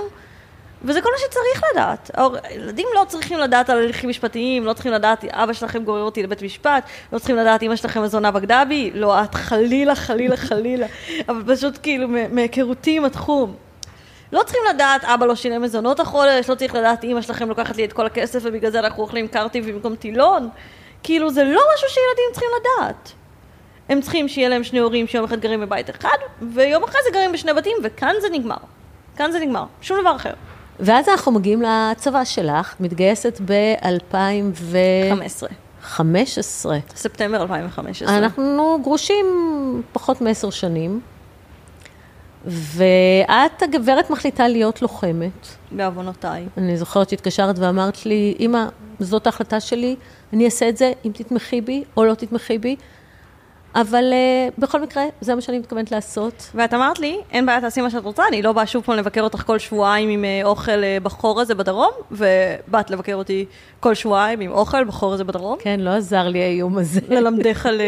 [0.84, 2.10] וזה כל מה שצריך לדעת.
[2.50, 6.42] ילדים לא צריכים לדעת על הליכים משפטיים, לא צריכים לדעת, אבא שלכם גורר אותי לבית
[6.42, 10.86] משפט, לא צריכים לדעת, אמא שלכם מזונה בגדה בי, לא את, חלילה, חלילה, חלילה,
[11.28, 13.54] אבל פשוט כאילו מהיכרותי עם התחום.
[14.32, 17.84] לא צריכים לדעת, אבא לא שילם מזונות החודש, לא צריך לדעת, אמא שלכם לוקחת לי
[17.84, 20.48] את כל הכסף ובגלל זה אנחנו אוכלים קרטי במקום טילון.
[21.02, 23.12] כאילו, זה לא משהו שילדים צריכים לדעת.
[23.88, 26.16] הם צריכים שיהיה להם שני הורים שיום אחד גרים בבית אחד,
[26.54, 28.56] ויום אחרי זה גרים בשני בתים, וכאן זה נגמר.
[29.16, 30.32] כאן זה נגמר, שום דבר אחר.
[30.80, 35.46] ואז אנחנו מגיעים לצבא שלך, מתגייסת ב-2015.
[35.82, 36.78] 15.
[36.96, 38.18] ספטמבר 2015.
[38.18, 39.26] אנחנו גרושים
[39.92, 41.00] פחות מעשר שנים.
[42.46, 45.48] ואת, הגברת, מחליטה להיות לוחמת.
[45.70, 46.46] בעוונותיי.
[46.56, 48.64] אני זוכרת שהתקשרת ואמרת לי, אמא,
[49.00, 49.96] זאת ההחלטה שלי,
[50.32, 52.76] אני אעשה את זה אם תתמכי בי או לא תתמכי בי.
[53.74, 56.50] אבל uh, בכל מקרה, זה מה שאני מתכוונת לעשות.
[56.54, 59.22] ואת אמרת לי, אין בעיה, תעשי מה שאת רוצה, אני לא באה שוב פעם לבקר
[59.22, 63.46] אותך כל שבועיים עם uh, אוכל uh, בחור הזה בדרום, ובאת לבקר אותי
[63.80, 65.56] כל שבועיים עם אוכל בחור הזה בדרום.
[65.60, 67.00] כן, לא עזר לי האיום הזה.
[67.08, 67.80] ללמדך על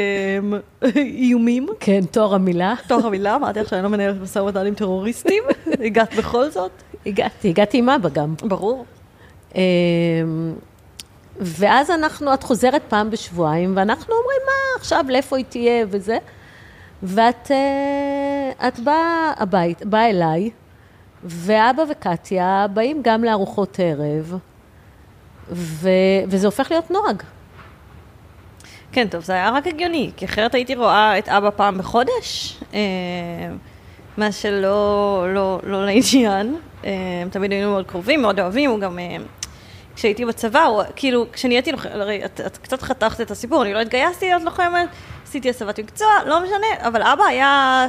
[0.96, 1.66] איומים.
[1.80, 2.74] כן, תואר המילה.
[2.88, 5.42] תואר המילה, אמרתי לך שאני לא מנהלת משא ומתן עם טרוריסטים,
[5.86, 6.70] הגעת בכל זאת.
[7.06, 8.34] הגעתי, הגעתי עם אבא גם.
[8.42, 8.84] ברור.
[11.40, 16.18] ואז אנחנו, את חוזרת פעם בשבועיים, ואנחנו אומרים, מה עכשיו, לאיפה היא תהיה וזה.
[17.02, 20.50] ואת אה, את באה הבית, באה אליי,
[21.24, 24.38] ואבא וקטיה באים גם לארוחות ערב,
[25.50, 25.88] ו,
[26.28, 27.22] וזה הופך להיות נוהג.
[28.92, 32.80] כן, טוב, זה היה רק הגיוני, כי אחרת הייתי רואה את אבא פעם בחודש, אה,
[34.16, 36.56] מה שלא לא, לא לעניין.
[36.84, 36.90] אה,
[37.30, 38.98] תמיד היינו מאוד קרובים, מאוד אוהבים, הוא גם...
[39.96, 43.80] כשהייתי בצבא, או כאילו, כשנהייתי לוחמת, הרי את, את קצת חתכת את הסיפור, אני לא
[43.80, 44.88] התגייסתי להיות לוחמת,
[45.24, 47.88] עשיתי הסבת מקצוע, לא משנה, אבל אבא היה...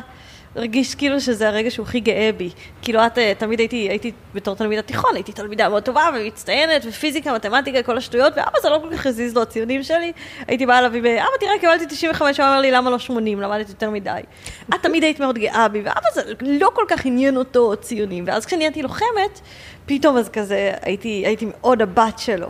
[0.56, 2.50] הרגיש כאילו שזה הרגע שהוא הכי גאה בי.
[2.82, 7.34] כאילו את, אה, תמיד הייתי, הייתי בתור תלמידת תיכון, הייתי תלמידה מאוד טובה ומצטיינת, ופיזיקה,
[7.34, 10.12] מתמטיקה, כל השטויות, ואבא זה לא כל כך הזיז לו הציונים שלי.
[10.48, 13.41] הייתי באה אליו, אבא תראה, קיבלתי 95, הוא אמר לי, למה לא 80?
[13.41, 14.22] למדתי יותר מדי.
[14.70, 18.24] את תמיד היית מאוד גאה בי, ואבא זה לא כל כך עניין אותו ציונים.
[18.28, 19.39] ואז כשנהייתי לוחמת,
[19.86, 22.48] פתאום אז כזה, הייתי, הייתי מאוד הבת שלו.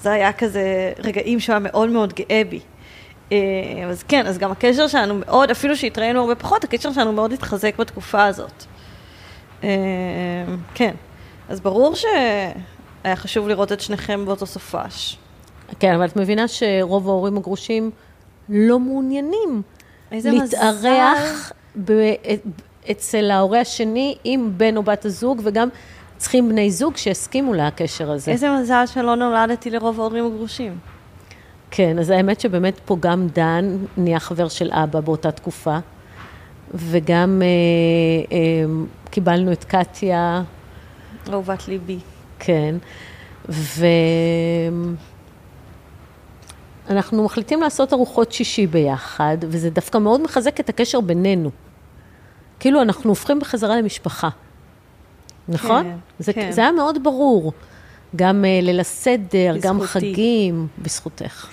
[0.00, 2.60] זה היה כזה רגעים שהוא היה מאוד מאוד גאה בי.
[3.32, 3.36] אה,
[3.90, 7.76] אז כן, אז גם הקשר שלנו מאוד, אפילו שהתראינו הרבה פחות, הקשר שלנו מאוד התחזק
[7.78, 8.64] בתקופה הזאת.
[9.64, 9.68] אה,
[10.74, 10.94] כן,
[11.48, 15.16] אז ברור שהיה חשוב לראות את שניכם באותו סופש.
[15.80, 17.90] כן, אבל את מבינה שרוב ההורים הגרושים
[18.48, 19.62] לא מעוניינים
[20.12, 21.52] להתארח
[21.84, 22.12] ב-
[22.90, 25.68] אצל ההורה השני עם בן או בת הזוג, וגם
[26.16, 28.30] צריכים בני זוג שיסכימו לקשר הזה.
[28.30, 30.78] איזה מזל שלא נולדתי לרוב ההורים הגרושים.
[31.70, 35.78] כן, אז האמת שבאמת פה גם דן נהיה חבר של אבא באותה תקופה,
[36.74, 37.46] וגם אה,
[38.36, 38.64] אה,
[39.10, 40.42] קיבלנו את קטיה.
[41.32, 41.98] אהובת ליבי.
[42.38, 42.74] כן,
[46.88, 51.50] ואנחנו מחליטים לעשות ארוחות שישי ביחד, וזה דווקא מאוד מחזק את הקשר בינינו.
[52.60, 54.28] כאילו אנחנו הופכים בחזרה למשפחה,
[55.48, 55.84] נכון?
[55.84, 56.52] כן, זה, כן.
[56.52, 57.52] זה היה מאוד ברור.
[58.16, 59.68] גם uh, ליל הסדר, בזכותי.
[59.68, 61.50] גם חגים, בזכותך.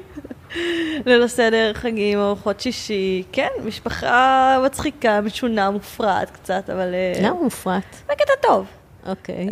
[1.06, 6.94] ליל הסדר, חגים, ארוחות שישי, כן, משפחה מצחיקה, משונה, מופרעת קצת, אבל...
[6.94, 7.96] אה, למה מופרעת?
[8.08, 8.66] בקטע טוב.
[9.06, 9.48] אוקיי.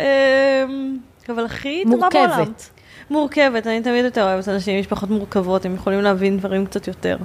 [0.65, 0.97] אמ,
[1.29, 2.37] אבל הכי טובה בעולם.
[2.37, 2.71] מורכבת.
[3.11, 7.17] מורכבת, אני תמיד יותר אוהבת אנשים עם משפחות מורכבות, הם יכולים להבין דברים קצת יותר.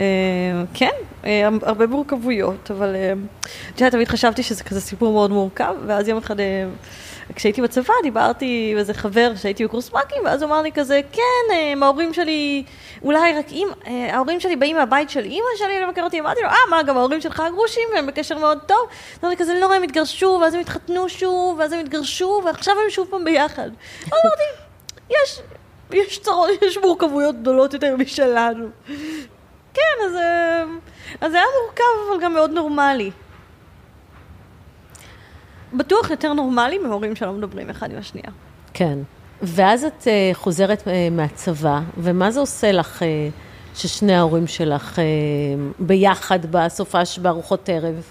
[0.00, 0.90] אמ, כן,
[1.24, 2.96] אה, הרבה מורכבויות, אבל
[3.74, 6.36] את יודעת, תמיד חשבתי שזה כזה סיפור מאוד מורכב, ואז יום אחד
[7.34, 11.54] כשהייתי בצבא דיברתי עם איזה חבר שהייתי בקורס מ"כים, ואז הוא אמר לי כזה, כן,
[11.54, 12.64] אה, ההורים שלי,
[13.02, 16.48] אולי רק אם, אה, ההורים שלי באים מהבית של אימא שלי לבקר אותי, אמרתי לו,
[16.48, 18.88] אה, מה, גם ההורים שלך גרושים, הם בקשר מאוד טוב.
[19.14, 22.90] אז אמרתי כזה, לא, הם התגרשו, ואז הם התחתנו שוב, ואז הם התגרשו, ועכשיו הם
[22.90, 23.70] שוב פעם ביחד.
[24.02, 24.42] אז אמרתי,
[25.10, 25.40] יש,
[25.92, 28.66] יש צרות, יש מורכבויות גדולות יותר משלנו.
[29.74, 30.64] כן, אז, אה,
[31.20, 33.10] אז זה היה מורכב, אבל גם מאוד נורמלי.
[35.72, 38.30] בטוח יותר נורמלי מהורים שלא מדברים אחד עם השנייה.
[38.74, 38.98] כן.
[39.42, 43.04] ואז את uh, חוזרת uh, מהצבא, ומה זה עושה לך uh,
[43.78, 45.00] ששני ההורים שלך uh,
[45.78, 48.02] ביחד בסופש בארוחות ערב?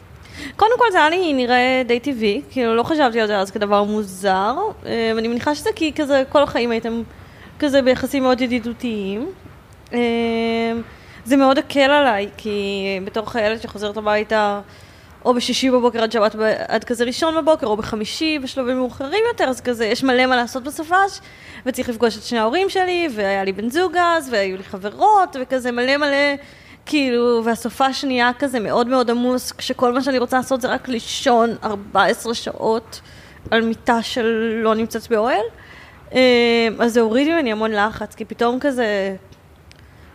[0.55, 3.83] קודם כל זה היה לי נראה די טבעי, כאילו לא חשבתי על זה אז כדבר
[3.83, 7.01] מוזר, ואני מניחה שזה כי כזה כל החיים הייתם
[7.59, 9.31] כזה ביחסים מאוד ידידותיים.
[9.93, 9.97] אמ,
[11.25, 14.61] זה מאוד הקל עליי, כי בתור חיילת שחוזרת הביתה
[15.25, 16.35] או בשישי בבוקר עד שבת,
[16.67, 20.63] עד כזה ראשון בבוקר, או בחמישי בשלבים מאוחרים יותר, אז כזה, יש מלא מה לעשות
[20.63, 21.19] בסופש,
[21.65, 25.71] וצריך לפגוש את שני ההורים שלי, והיה לי בן זוג אז, והיו לי חברות, וכזה
[25.71, 26.35] מלא מלא,
[26.85, 31.55] כאילו, והסופש נהיה כזה מאוד מאוד עמוס, כשכל מה שאני רוצה לעשות זה רק לישון
[31.63, 33.01] 14 שעות
[33.51, 35.45] על מיטה שלא נמצאת באוהל.
[36.11, 36.17] אמ,
[36.79, 39.15] אז זה הוריד ממני המון לחץ, כי פתאום כזה,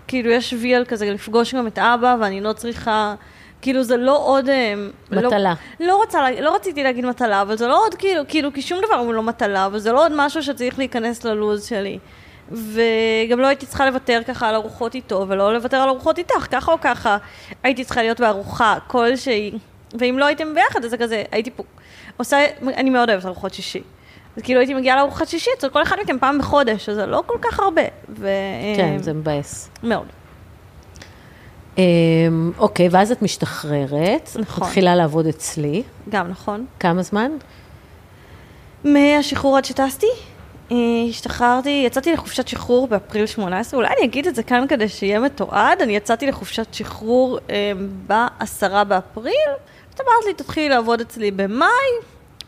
[0.07, 3.15] כאילו יש וי על כזה לפגוש גם את אבא, ואני לא צריכה...
[3.63, 4.49] כאילו זה לא עוד...
[4.49, 4.75] אה,
[5.11, 5.55] לא- מטלה.
[5.81, 8.81] לא, לא, רוצה, לא רציתי להגיד מטלה, אבל זה לא עוד כאילו, כאילו, כי שום
[8.87, 11.99] דבר הוא לא מטלה, אבל זה לא עוד משהו שצריך להיכנס ללו"ז שלי.
[12.53, 16.73] וגם לא הייתי צריכה לוותר ככה על ארוחות איתו, ולא לוותר על ארוחות איתך, ככה
[16.73, 17.17] או ככה.
[17.63, 19.53] הייתי צריכה להיות בארוחה כלשהי,
[19.99, 21.63] ואם לא הייתם ביחד, אז זה כזה, הייתי פה,
[22.17, 23.83] עושה, אני מאוד אוהבת ארוחות שישי.
[24.37, 27.23] אז כאילו הייתי מגיעה לארוחת שישי אצל כל אחד מכם פעם בחודש, אז זה לא
[27.27, 27.83] כל כך הרבה.
[28.09, 28.29] ו...
[28.77, 29.71] כן, זה מבאס.
[29.83, 30.07] מאוד.
[31.79, 34.65] אמ, אוקיי, ואז את משתחררת, נכון.
[34.65, 35.83] מתחילה לעבוד אצלי.
[36.09, 36.67] גם נכון.
[36.81, 37.31] כמה זמן?
[38.85, 40.07] מהשחרור עד שטסתי,
[40.73, 40.77] אה,
[41.09, 45.83] השתחררתי, יצאתי לחופשת שחרור באפריל 18, אולי אני אגיד את זה כאן כדי שיהיה מתועד,
[45.83, 47.73] אני יצאתי לחופשת שחרור אה,
[48.07, 49.51] בעשרה באפריל,
[49.95, 51.69] אז אמרת לי, תתחילי לעבוד אצלי במאי,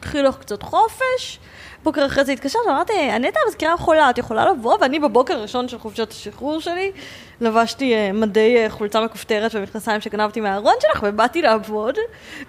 [0.00, 1.38] קחי לך קצת חופש,
[1.86, 4.76] בוקר אחרי זה התקשרת, אמרתי, הנטע המזכירה חולה, את יכולה לבוא?
[4.80, 6.92] ואני בבוקר הראשון של חופשת השחרור שלי,
[7.40, 11.94] לבשתי uh, מדי uh, חולצה מכופתרת ומכנסיים שגנבתי מהארון שלך, ובאתי לעבוד,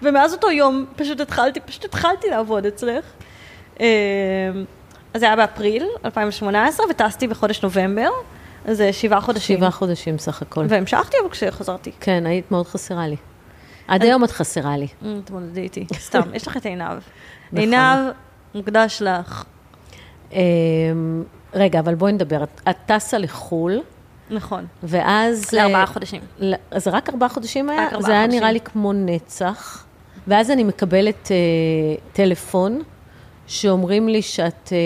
[0.02, 3.04] ומאז אותו יום פשוט התחלתי, פשוט התחלתי לעבוד אצלך.
[3.76, 3.80] Uh,
[5.14, 8.10] אז זה היה באפריל 2018, וטסתי בחודש נובמבר,
[8.64, 9.56] אז שבעה חודשים.
[9.58, 10.64] שבעה חודשים סך הכל.
[10.68, 11.92] והמשכתי אבל כשחזרתי.
[12.00, 13.16] כן, היית מאוד חסרה לי.
[13.88, 14.88] עד היום את חסרה לי.
[15.24, 16.92] תמודדי איתי, סתם, יש לך את עינב.
[17.52, 17.58] נכון.
[17.58, 18.12] עינב
[18.54, 19.44] מוקדש לך.
[20.32, 20.38] אמ,
[21.54, 22.42] רגע, אבל בואי נדבר.
[22.44, 23.80] את- טסה לחו"ל,
[24.30, 24.66] נכון.
[24.82, 25.52] ואז...
[25.52, 26.20] לארבעה אה, חודשים.
[26.70, 27.80] אז רק ארבעה חודשים היה?
[27.86, 28.40] רק ארבעה זה היה חודשים.
[28.40, 29.84] נראה לי כמו נצח.
[30.26, 31.36] ואז אני מקבלת אה,
[32.12, 32.82] טלפון,
[33.46, 34.78] שאומרים לי שאת אה,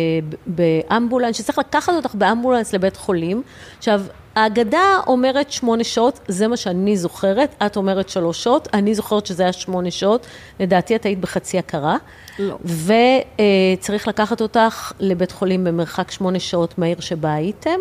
[0.46, 3.42] באמבולנס, שצריך לקחת אותך באמבולנס לבית חולים.
[3.78, 4.02] עכשיו,
[4.34, 9.42] האגדה אומרת שמונה שעות, זה מה שאני זוכרת, את אומרת שלוש שעות, אני זוכרת שזה
[9.42, 10.26] היה שמונה שעות,
[10.60, 11.96] לדעתי את היית בחצי הכרה.
[12.38, 12.58] לא.
[12.64, 17.80] וצריך לקחת אותך לבית חולים במרחק שמונה שעות מהעיר שבה הייתם,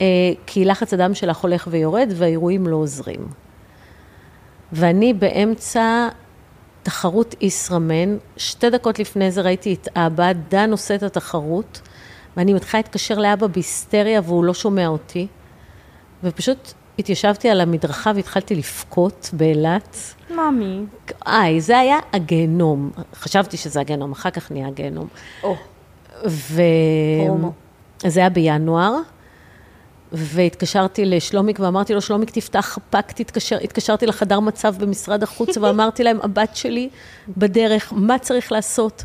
[0.00, 0.06] אה,
[0.46, 3.28] כי לחץ הדם שלך הולך ויורד והאירועים לא עוזרים.
[4.72, 6.08] ואני באמצע
[6.82, 11.80] תחרות ישראמן, שתי דקות לפני זה ראיתי את אבא, דן עושה את התחרות,
[12.36, 15.26] ואני מתחילה להתקשר לאבא בהיסטריה והוא לא שומע אותי,
[16.24, 19.96] ופשוט התיישבתי על המדרכה והתחלתי לבכות באילת.
[20.30, 20.84] מאמי.
[21.26, 22.90] איי, זה היה הגיהנום.
[23.14, 25.08] חשבתי שזה הגיהנום, אחר כך נהיה הגיהנום.
[25.42, 25.56] או.
[26.26, 26.62] ו...
[27.26, 27.52] פרומו.
[28.06, 28.96] זה היה בינואר,
[30.12, 36.18] והתקשרתי לשלומיק ואמרתי לו, שלומיק תפתח חפ"ק, תתקשר, התקשרתי לחדר מצב במשרד החוץ ואמרתי להם,
[36.22, 36.88] הבת שלי
[37.36, 39.04] בדרך, מה צריך לעשות?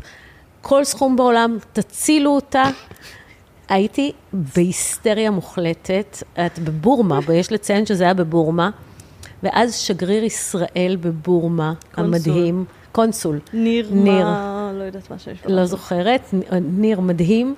[0.62, 2.64] כל סכום בעולם, תצילו אותה.
[3.72, 8.70] הייתי בהיסטריה מוחלטת, את בבורמה, יש לציין שזה היה בבורמה,
[9.42, 12.14] ואז שגריר ישראל בבורמה, קונסול.
[12.14, 14.24] המדהים, קונסול, ניר, ניר.
[14.24, 14.72] מה...
[14.74, 15.38] לא יודעת מה שיש.
[15.46, 17.54] לא זוכרת, ניר מדהים,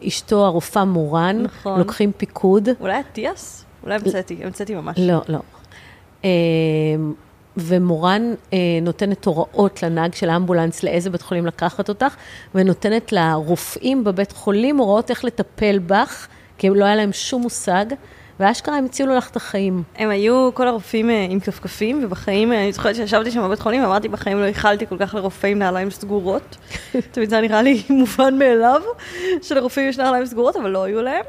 [0.00, 1.78] ואשתו הרופאה מורן, נכון.
[1.78, 2.68] לוקחים פיקוד.
[2.80, 3.64] אולי אטיאס?
[3.82, 4.98] אולי המצאתי, המצאתי ממש.
[4.98, 5.38] לא, לא.
[7.56, 12.14] ומורן אה, נותנת הוראות לנהג של האמבולנס לאיזה בית חולים לקחת אותך,
[12.54, 16.26] ונותנת לרופאים בבית חולים הוראות איך לטפל בך,
[16.58, 17.86] כי לא היה להם שום מושג,
[18.40, 19.82] ואשכרה הם הצילו לך את החיים.
[19.96, 23.82] הם היו כל הרופאים אה, עם כפכפים, ובחיים, אה, אני זוכרת שישבתי שם בבית חולים,
[23.82, 26.56] ואמרתי, בחיים לא איחלתי כל כך לרופאים נעליים סגורות.
[27.12, 28.80] תמיד זה היה נראה לי מובן מאליו,
[29.42, 31.24] שלרופאים יש נעליים סגורות, אבל לא היו להם.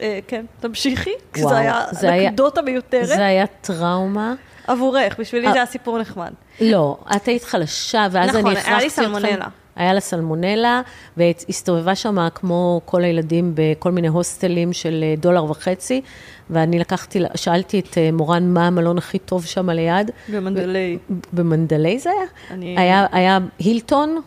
[0.00, 1.84] אה, כן, תמשיכי, כי זה היה-
[2.26, 3.06] אנקדוטה מיותרת.
[3.06, 4.34] זה היה טראומה.
[4.66, 5.52] עבורך, בשבילי אה.
[5.52, 6.32] זה היה סיפור נחמד.
[6.60, 9.02] לא, את היית חלשה, ואז נכון, אני היה הכרחתי לי אתכם.
[9.02, 9.46] סלמונלה.
[9.76, 10.80] היה לה סלמונלה,
[11.16, 16.00] והסתובבה שם כמו כל הילדים בכל מיני הוסטלים של אה, דולר וחצי,
[16.50, 20.10] ואני לקחתי, שאלתי את אה, מורן מה המלון הכי טוב שם ליד.
[20.28, 20.98] במנדלי.
[21.32, 22.20] במנדלי זה היה?
[22.50, 24.20] אני- היה, היה הילטון,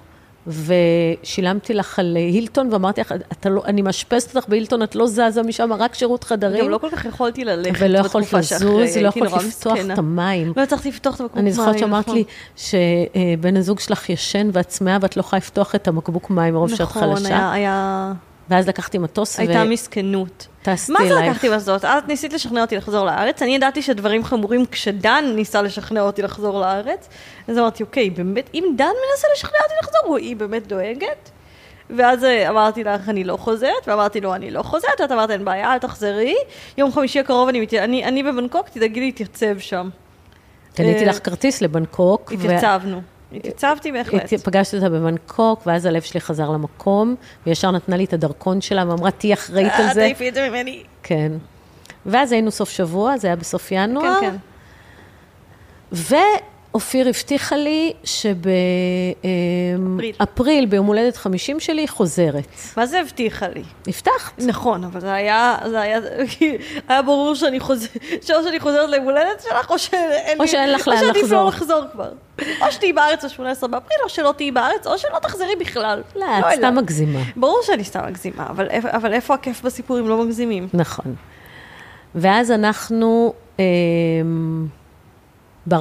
[0.48, 3.14] ושילמתי לך על הילטון, ואמרתי לך,
[3.50, 6.64] לא, אני מאשפזת אותך בהילטון, את לא זזה משם, רק שירות חדרים.
[6.66, 9.78] גם לא כל כך יכולתי ללכת ולא יכולת לזוז, לא יכולת לפתוח.
[9.94, 10.54] את המים.
[10.58, 11.46] לא הצלחתי לפתוח את הבקבוק מים.
[11.46, 12.16] אני זוכרת שאמרת נכון.
[12.16, 12.24] לי
[12.56, 16.82] שבן הזוג שלך ישן ואת צמאה ואת לא יכולה לפתוח את המקבוק מים מרוב שאת
[16.82, 17.28] נכון, חלשה.
[17.28, 18.14] היה- היה...
[18.50, 20.48] ואז לקחתי מטוס הייתה מסכנות.
[20.62, 21.32] וטסתי מה זה אלייך.
[21.32, 21.86] לקחתי בזאת?
[21.86, 26.60] את ניסית לשכנע אותי לחזור לארץ, אני ידעתי שדברים חמורים כשדן ניסה לשכנע אותי לחזור
[26.60, 27.10] לארץ,
[27.48, 31.32] אז אמרתי, אוקיי, באמת, אם דן מנסה לשכנע אותי לחזור, או היא באמת דואגת?
[31.90, 35.46] ואז אה, אמרתי לך, אני לא חוזרת, ואמרתי לו, אני לא חוזרת, ואת אמרת, אין
[35.46, 36.36] בעיה, אל תחזרי.
[36.78, 37.74] יום חמישי הקרוב אני, מת...
[37.74, 39.90] אני, אני בבנקוק, תדאגי להתייצב שם.
[40.76, 42.32] קניתי אה, לך כרטיס לבנקוק.
[42.32, 43.02] ו- התייצבנו.
[43.34, 44.34] התייצבתי בהחלט.
[44.34, 47.16] פגשתי אותה בבנקוק, ואז הלב שלי חזר למקום,
[47.48, 50.02] וישר נתנה לי את הדרכון שלה, ואמרה, תהיי אחראית על אה, זה.
[50.02, 50.84] תעיפי את זה ממני.
[51.04, 51.32] כן.
[52.06, 54.20] ואז היינו סוף שבוע, זה היה בסוף ינואר.
[54.22, 54.36] כן, כן.
[56.78, 57.94] ואופיר הבטיחה לי
[60.14, 62.48] שבאפריל, ביום הולדת 50 שלי, היא חוזרת.
[62.78, 63.64] מה זה הבטיחה לי?
[63.88, 64.40] הבטחת.
[64.40, 66.00] נכון, אבל זה היה, זה היה,
[66.88, 70.74] היה ברור שאני חוזרת, שאו שאני חוזרת ליום הולדת שלך, או שאין או לי, שאין
[70.74, 71.42] לך לאן או שעדיף לחזור.
[71.42, 72.12] לא לחזור כבר.
[72.62, 76.02] או שתהיי בארץ ב-18 באפריל, או שלא תהיי בארץ, או שלא תחזרי בכלל.
[76.16, 76.58] לא, לא את.
[76.58, 77.20] סתם מגזימה.
[77.36, 80.68] ברור שאני סתם מגזימה, אבל, אבל איפה הכיף בסיפור אם לא מגזימים?
[80.74, 81.16] נכון.
[82.16, 83.34] ואז אנחנו
[85.68, 85.74] ב-14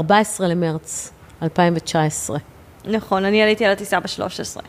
[0.42, 2.38] למרץ 2019,
[2.85, 4.61] נכון, אני עליתי על הטיסה ב-13.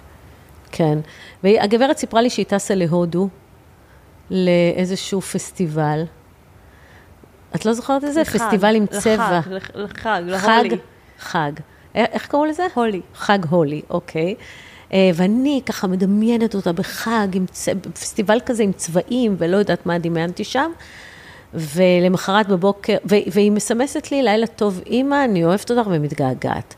[0.72, 1.00] כן.
[1.44, 3.30] והגברת סיפרה לי שהיא טסה להודו,
[4.32, 6.04] לאיזשהו פסטיבל.
[7.56, 8.22] את לא זוכרת את זה?
[8.22, 9.38] לחג, פסטיבל עם צבע.
[9.40, 10.78] לחג, לח- לחג, חג, להולי.
[11.20, 11.52] חג.
[11.96, 12.64] א- איך קראו לזה?
[12.74, 13.02] הולי.
[13.16, 14.36] חג הולי, אוקיי.
[14.94, 17.70] אה, ואני ככה מדמיינת אותה בחג, עם צ...
[17.94, 20.72] פסטיבל כזה עם צבעים, ולא יודעת מה דמיינתי שם.
[21.54, 22.98] ולמחרת בבוקר.
[23.06, 26.76] והיא מסמסת לי, לילה טוב, אימא, אני אוהבת אותך ומתגעגעת.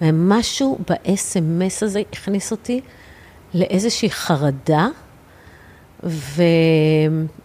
[0.00, 2.80] ומשהו ב-SMS הזה הכניס אותי
[3.54, 4.88] לאיזושהי חרדה,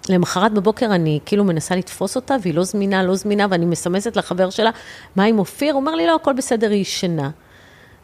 [0.09, 4.49] ולמחרת בבוקר אני כאילו מנסה לתפוס אותה, והיא לא זמינה, לא זמינה, ואני מסמסת לחבר
[4.49, 4.71] שלה,
[5.15, 5.73] מה עם אופיר?
[5.73, 7.29] הוא אומר לי, לא, הכל בסדר, היא ישנה.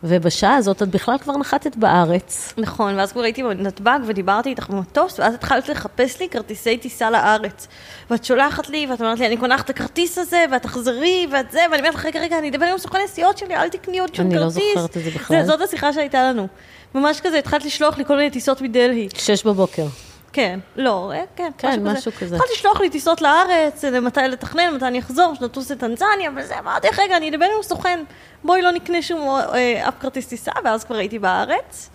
[0.04, 2.54] ובשעה הזאת את בכלל כבר נחתת בארץ.
[2.58, 7.68] נכון, ואז כבר הייתי בנתב"ג ודיברתי איתך במטוס, ואז התחלת לחפש לי כרטיסי טיסה לארץ.
[8.12, 11.52] ואת שולחת לי, ואת אומרת לי, אני קונה לך את הכרטיס הזה, ואת תחזרי, ואת
[11.52, 14.16] זה, ואני אומרת לך, רגע, רגע, אני אדבר עם סוכן נסיעות שלי, אל תקני עוד
[14.16, 14.56] שום אני לא כרטיס.
[14.74, 15.46] זוכרת את זה בכלל.
[15.46, 16.48] זאת השיחה שהייתה לנו.
[16.96, 19.10] ממש כזה, התחלת לשלוח לי כל מיני טיסות מדלהי.
[19.16, 19.86] שש בבוקר.
[20.34, 22.36] כן, לא, אה, כן, כן, משהו כזה.
[22.36, 26.88] התחלת לשלוח לי טיסות לארץ, אה, מתי לתכנן, מתי אני אחזור, שנטוס לטנזניה, וזה, אמרתי,
[26.88, 28.04] לך, רגע, אני אדבר עם סוכן,
[28.44, 31.90] בואי לא נקנה שום אה, אף כרטיס טיסה, ואז כבר הייתי בארץ.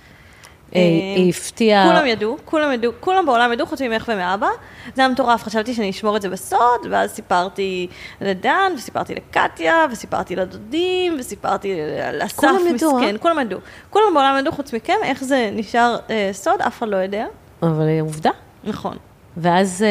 [0.73, 1.89] היא הפתיעה...
[1.89, 4.49] כולם ידעו, כולם ידעו, כולם בעולם ידעו, חוץ ממך ומאבא.
[4.95, 7.87] זה היה מטורף, חשבתי שאני אשמור את זה בסוד, ואז סיפרתי
[8.21, 11.75] לדן, וסיפרתי לקטיה, וסיפרתי לדודים, וסיפרתי
[12.13, 13.17] לאסף מסכן?
[13.21, 13.61] כולם ידעו.
[13.91, 17.27] כולם בעולם ידעו חוץ מכם, איך זה נשאר אה, סוד, אף אחד לא יודע.
[17.63, 18.31] אבל אה, עובדה.
[18.65, 18.97] נכון.
[19.37, 19.89] ואז אה,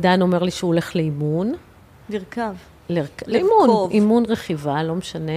[0.00, 1.52] דן אומר לי שהוא הולך לאימון.
[2.08, 2.54] לרכב.
[2.88, 3.10] לרכ...
[3.26, 3.90] לאימון.
[3.90, 5.32] אימון רכיבה, לא משנה.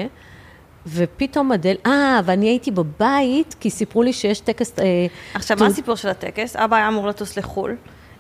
[0.88, 4.74] ופתאום אדל, אה, ואני הייתי בבית, כי סיפרו לי שיש טקס...
[4.80, 4.86] אה,
[5.34, 6.56] עכשיו, תעוד- מה הסיפור של הטקס?
[6.56, 7.76] אבא היה אמור לטוס לחו"ל.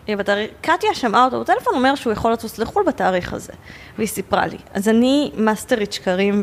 [0.09, 3.53] אה, בתאריך, קטיה שמעה אותו בטלפון, אומר שהוא יכול לטוס לחו"ל בתאריך הזה.
[3.97, 4.57] והיא סיפרה לי.
[4.73, 6.41] אז אני מאסטרית שקרים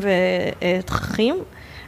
[0.79, 1.35] ותככים.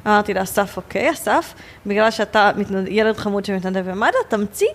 [0.08, 1.54] אמרתי לאסף, אוקיי, אסף,
[1.86, 2.88] בגלל שאתה מתנד...
[2.88, 4.68] ילד חמוד שמתנדב במד"א, תמציא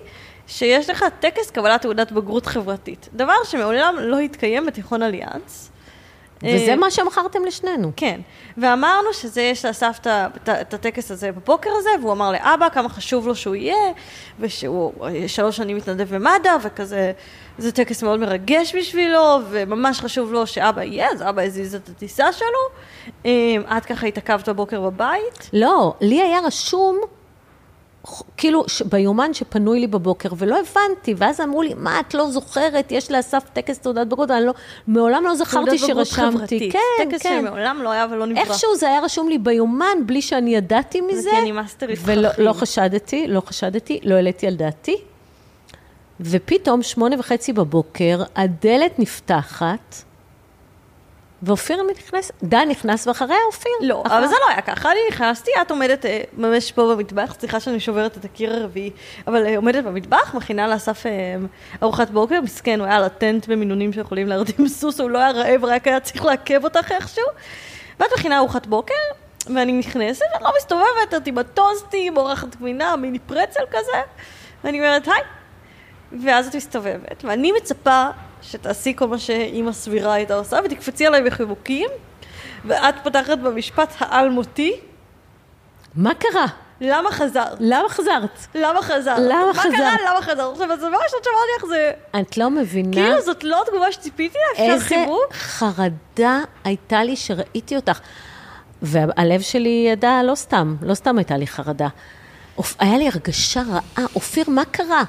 [0.50, 3.08] שיש לך טקס קבלת תעודת בגרות חברתית.
[3.12, 5.70] דבר שמעולם לא התקיים בתיכון אליאנס.
[6.42, 7.92] וזה אה, מה שמכרתם לשנינו.
[7.96, 8.20] כן,
[8.58, 9.98] ואמרנו שזה, יש לאסף
[10.46, 13.92] את הטקס הזה בבוקר הזה, והוא אמר לאבא כמה חשוב לו שהוא יהיה,
[14.40, 17.12] ושהוא אה, שלוש שנים מתנדב במד"א, וכזה,
[17.58, 22.32] זה טקס מאוד מרגש בשבילו, וממש חשוב לו שאבא יהיה, אז אבא הזיז את הטיסה
[22.32, 22.48] שלו.
[23.26, 25.50] אה, את ככה התעכבת בבוקר בבית.
[25.52, 27.00] לא, לי היה רשום,
[28.36, 33.10] כאילו, ביומן שפנוי לי בבוקר, ולא הבנתי, ואז אמרו לי, מה, את לא זוכרת, יש
[33.10, 34.52] לאסף טקס תעודת בגרות, אני לא,
[34.86, 36.36] מעולם לא זכרתי תעודת בגרות שרשמתי.
[36.36, 36.72] חברתית.
[36.72, 37.40] כן, טקס כן.
[37.42, 38.42] שמעולם לא היה ולא נברא.
[38.42, 41.30] איכשהו זה היה רשום לי ביומן, בלי שאני ידעתי מזה.
[41.30, 42.44] כי אני מאסטרית ולא תככים.
[42.44, 44.96] לא חשדתי, לא חשדתי, לא העליתי על דעתי.
[46.20, 49.96] ופתאום, שמונה וחצי בבוקר, הדלת נפתחת,
[51.42, 53.72] ואופיר נכנס, דן נכנס ואחריה אופיר.
[53.80, 54.90] לא, אחר- אבל זה לא היה ככה.
[54.90, 58.90] אני נכנסתי, את עומדת אה, ממש פה במטבח, סליחה שאני שוברת את הקיר הרביעי,
[59.26, 61.12] אבל אה, עומדת במטבח, מכינה לאסף אה,
[61.82, 65.86] ארוחת בוקר, מסכן, הוא היה לטנט במינונים שיכולים להרדים סוס, הוא לא היה רעב, רק
[65.86, 67.24] היה צריך לעכב אותך איכשהו.
[68.00, 68.94] ואת מכינה ארוחת בוקר,
[69.54, 74.00] ואני נכנסת, ואת לא מסתובבת, את עם הטוסטים, אורחת גבינה, מיני פרצל כזה,
[74.64, 75.22] ואני אומרת, היי.
[76.24, 78.06] ואז את מסתובבת, ואני מצפה
[78.42, 81.88] שתעשי כל מה שאימא סבירה הייתה עושה, ותקפצי עליי בחיבוקים,
[82.64, 84.80] ואת פותחת במשפט האלמותי,
[85.94, 86.46] מה קרה?
[86.80, 87.56] למה חזרת?
[87.60, 88.30] למה חזרת?
[88.54, 89.18] למה חזרת?
[89.18, 89.72] למה מה חזרת?
[89.76, 89.96] קרה?
[90.10, 90.52] למה חזרת?
[90.52, 91.90] עכשיו, אז זה ממש לא שמעתי איך זה...
[92.20, 95.32] את לא מבינה כאילו, זאת לא התגובה שציפיתי לה, אפשר איזה חיבוק?
[95.32, 98.00] חרדה הייתה לי שראיתי אותך.
[98.82, 101.88] והלב שלי ידע, לא סתם, לא סתם הייתה לי חרדה.
[102.78, 104.06] היה לי הרגשה רעה.
[104.14, 105.02] אופיר, מה קרה?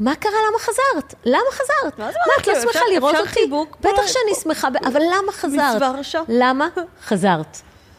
[0.00, 0.32] מה קרה?
[0.50, 1.14] למה חזרת?
[1.24, 1.98] למה חזרת?
[1.98, 3.50] מה זה מה, את לא שמחה לראות אותי?
[3.80, 5.82] בטח שאני שמחה, אבל למה חזרת?
[6.28, 6.68] למה
[7.04, 7.58] חזרת?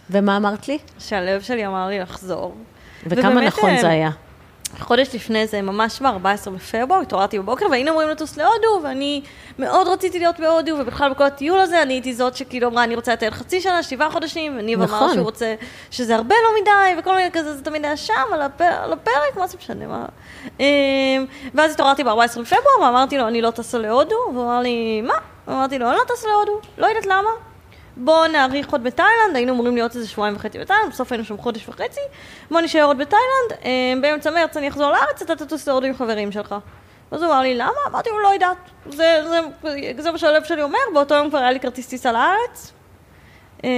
[0.09, 0.77] ומה אמרת לי?
[0.99, 2.55] שהלב שלי אמר לי לחזור.
[3.05, 4.09] וכמה נכון אה, זה היה?
[4.79, 9.21] חודש לפני זה, ממש ב-14 בפברואר, התעוררתי בבוקר והיינו אמורים לטוס להודו, ואני
[9.59, 13.13] מאוד רציתי להיות בהודו, ובכלל בכל הטיול הזה אני הייתי זאת שכאילו אמרה, אני רוצה
[13.13, 14.97] לטייל חצי שנה, שבעה חודשים, וניב נכון.
[14.97, 15.55] אמר שהוא רוצה,
[15.91, 18.61] שזה הרבה לא מדי, וכל מיני כזה, זה תמיד היה שם, על, הפ...
[18.61, 20.05] על הפרק, מה זה משנה, מה...
[20.59, 20.65] אמ,
[21.53, 25.15] ואז התעוררתי ב-14 בפברואר, ואמרתי לו, אני לא טסה להודו, והוא אמר לי, מה?
[25.47, 27.48] אמרתי לו, אני לא טסה להודו, לא יודעת למה.
[27.97, 31.69] בוא נאריך עוד בתאילנד, היינו אמורים להיות איזה שבועיים וחצי בתאילנד, בסוף היינו שם חודש
[31.69, 32.01] וחצי,
[32.51, 36.31] בוא נשאר עוד בתאילנד, אה, באמצע מרץ אני אחזור לארץ, אתה תטוס להודו עם חברים
[36.31, 36.55] שלך.
[37.11, 37.71] אז הוא אמר לי, למה?
[37.87, 38.57] אמרתי לו, לא יודעת.
[38.89, 39.39] זה, זה,
[39.97, 42.73] זה מה שהלב שלי אומר, באותו יום כבר היה לי כרטיס טיסה לארץ,
[43.63, 43.69] אה,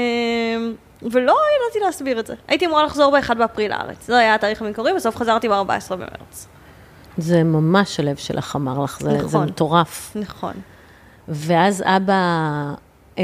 [1.02, 2.34] ולא ידעתי להסביר את זה.
[2.48, 6.48] הייתי אמורה לחזור ב-1 באפריל לארץ, זה היה התאריך המקורי, בסוף חזרתי ב-14 במרץ.
[7.18, 9.48] זה ממש הלב שלך אמר לך, זה, זה נכון.
[9.48, 10.12] מטורף.
[10.16, 10.54] נכון.
[11.28, 12.14] ואז אבא,
[13.18, 13.24] אה,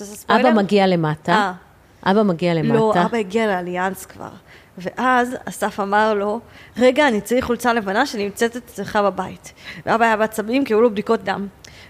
[0.00, 0.50] עושה ספוילר?
[0.50, 1.32] אבא מגיע למטה.
[1.32, 1.52] אה.
[2.10, 2.74] אבא מגיע למטה.
[2.74, 4.30] לא, אבא הגיע לאליאנס כבר.
[4.78, 6.40] ואז אסף אמר לו,
[6.76, 9.52] רגע, אני צריך חולצה לבנה שנמצאת אצלך בבית.
[9.86, 11.46] ואבא היה בעצבים כי היו לו בדיקות דם.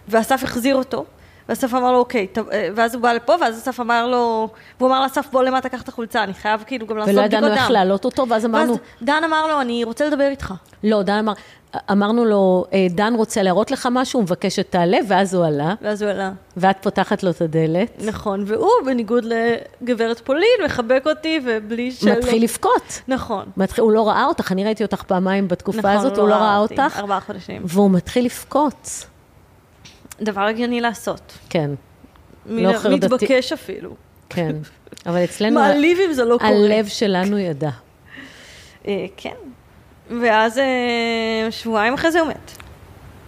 [0.09, 1.05] ואסף החזיר אותו,
[1.49, 4.49] ואסף אמר לו, אוקיי, טוב, אה, ואז הוא בא לפה, ואז אסף אמר לו,
[4.80, 7.40] והוא אמר לאסף, בוא למטה, קח את החולצה, אני חייב כאילו גם לעשות ולא בדיקות
[7.40, 7.47] דם.
[7.47, 10.55] ידענו איך להעלות אותו, ואז ואז אמרנו, דן אמר לו, אני רוצה לדבר איתך.
[10.84, 11.32] לא, דן אמר,
[11.92, 16.03] אמרנו לו, "אה, דן רוצה להראות לך משהו, הוא מבקש שתעלה, ואז הוא עלה, ואז
[16.03, 16.32] הוא עלה.
[16.57, 22.18] ואת פותחת לו את הדלת, נכון, והוא, בניגוד לגברת פולין, מחבק אותי, ובלי של...
[22.18, 23.01] מתחיל לבכות.
[23.09, 23.44] נכון.
[23.57, 26.59] מתחיל, הוא לא ראה אותך, אני ראיתי אותך פעמיים בתקופה נכון, הזאת, הוא לא ראה
[26.59, 27.62] אותך, ארבעה חודשים.
[27.64, 29.07] והוא מתחיל לבכות.
[30.22, 31.38] דבר הגיוני לעשות.
[31.50, 31.70] כן,
[32.46, 33.06] מן- לא חרדתי.
[33.06, 33.94] מתבקש אפילו.
[34.28, 34.56] כן.
[35.06, 36.50] אבל אצלנו, מעליב אם זה לא קורה.
[36.50, 37.70] הלב שלנו ידע.
[38.86, 39.34] אה, כן.
[40.20, 40.64] ואז אה,
[41.50, 42.52] שבועיים אחרי זה הוא מת.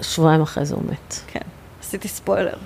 [0.01, 1.15] שבועיים אחרי זה הוא מת.
[1.27, 1.41] כן.
[1.81, 2.57] עשיתי ספוילר.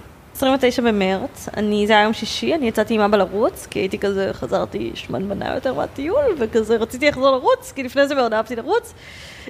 [0.42, 4.30] 29 במרץ, אני, זה היה יום שישי, אני יצאתי עם אבא לרוץ, כי הייתי כזה,
[4.32, 8.94] חזרתי שמנמנה יותר מהטיול, וכזה רציתי לחזור לרוץ, כי לפני זה מאוד אהבתי לרוץ.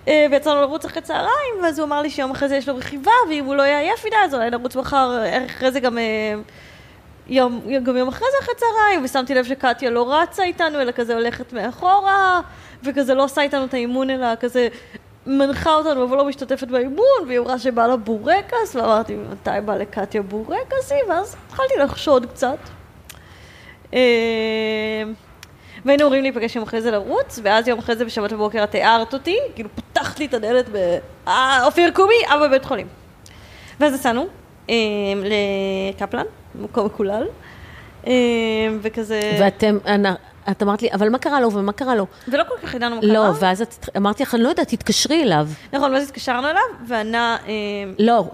[0.08, 3.10] אה, ויצאנו לרוץ אחרי צהריים, ואז הוא אמר לי שיום אחרי זה יש לו רכיבה,
[3.28, 5.98] ואם הוא לא יהיה עייף מדי, אז אולי נרוץ מחר, אה, אחרי זה גם...
[5.98, 6.34] אה,
[7.26, 11.14] יום, גם יום אחרי זה אחרי צהריים, ושמתי לב שקטיה לא רצה איתנו, אלא כזה
[11.14, 12.40] הולכת מאחורה,
[12.84, 14.68] וכזה לא עושה איתנו את האימון, אלא כזה
[15.26, 20.22] מנחה אותנו, אבל לא משתתפת באימון, והיא אמרה שבא לה בורקס, ואמרתי, מתי בא לקטיה
[20.22, 20.94] בורקסי?
[21.08, 22.58] ואז התחלתי לחשוד קצת.
[23.94, 24.00] אה,
[25.84, 29.12] והיינו אמורים להיפגש יום אחרי זה לרוץ, ואז יום אחרי זה בשבת בבוקר את הערת
[29.12, 30.98] אותי, כאילו פתחת לי את הדלת ב...
[31.28, 32.86] אה, אופיר קומי, אבא בבית חולים.
[33.80, 34.26] ואז נסענו
[34.70, 34.74] אה,
[35.94, 37.26] לקפלן, מקום מקולל,
[38.06, 38.12] אה,
[38.82, 39.36] וכזה...
[39.40, 39.78] ואתם,
[40.50, 42.06] את אמרת לי, אבל מה קרה לו ומה קרה לו?
[42.28, 43.12] ולא כל כך ידענו מה קרה.
[43.12, 45.48] לא, ואז את, אמרתי לך, אני לא יודעת, תתקשרי אליו.
[45.72, 47.36] נכון, ואז התקשרנו אליו, וענה...
[47.46, 47.52] אה,
[47.98, 48.24] לא,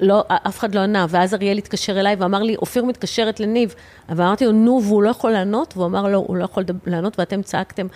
[0.00, 1.06] לא, אף אחד לא ענה.
[1.08, 3.74] ואז אריאל התקשר אליי ואמר לי, אופיר מתקשרת לניב.
[4.08, 5.74] ואמרתי לו, נו, והוא לא יכול לענות?
[5.76, 7.86] והוא אמר, לא, הוא לא יכול לענות, ואתם צעקתם,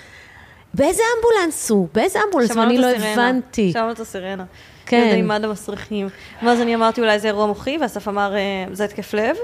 [0.74, 1.88] באיזה אמבולנס הוא?
[1.94, 2.56] באיזה אמבולנס?
[2.56, 2.86] ואני לא.
[2.86, 3.72] הבנתי.
[3.72, 4.44] שמענו את הסירנה.
[4.86, 5.08] כן.
[5.12, 5.18] כן.
[5.18, 6.08] עם מד המסריחים.
[6.42, 9.36] ואז אני אמרתי, אולי זה אירוע מוחי, ואסף אמר, אה, זה התקף לב.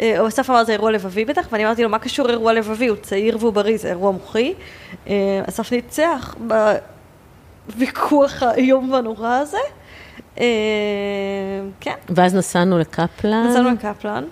[0.00, 2.86] אה, אסף אמר, זה אירוע לבבי בטח, ואני אמרתי לו, מה קשור אירוע לבבי?
[2.86, 4.54] הוא צעיר והוא בריא, זה אירוע מוחי.
[5.08, 6.34] אה, אסף ניצח
[7.68, 9.58] בוויכוח האיום והנורא הזה.
[10.40, 10.44] אה,
[11.80, 13.46] כן, ואז נסענו לקפלן.
[13.50, 14.24] נסענו לקפלן,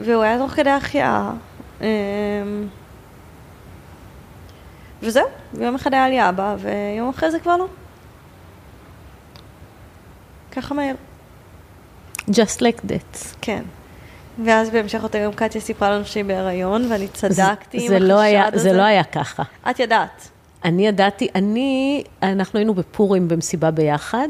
[0.00, 1.30] והוא היה תוך כדי החייאה.
[1.80, 1.86] אה,
[5.02, 5.26] וזהו,
[5.60, 7.66] יום אחד היה לי אבא, ויום אחרי זה כבר לא.
[10.52, 10.94] ככה מהר.
[12.30, 13.34] Just like that.
[13.40, 13.62] כן.
[14.44, 18.24] ואז בהמשך אותו יום קטיה סיפרה לנו שהיא בהיריון, ואני צדקתי עם זה לא החשד
[18.24, 18.58] היה, הזה.
[18.58, 19.42] זה לא היה ככה.
[19.70, 20.28] את ידעת.
[20.64, 24.28] אני ידעתי, אני, אנחנו היינו בפורים במסיבה ביחד,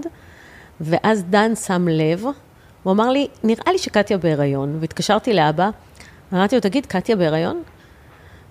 [0.80, 2.24] ואז דן שם לב,
[2.82, 5.70] הוא אמר לי, נראה לי שקטיה בהיריון, והתקשרתי לאבא,
[6.32, 7.62] אמרתי לו, תגיד, קטיה בהיריון?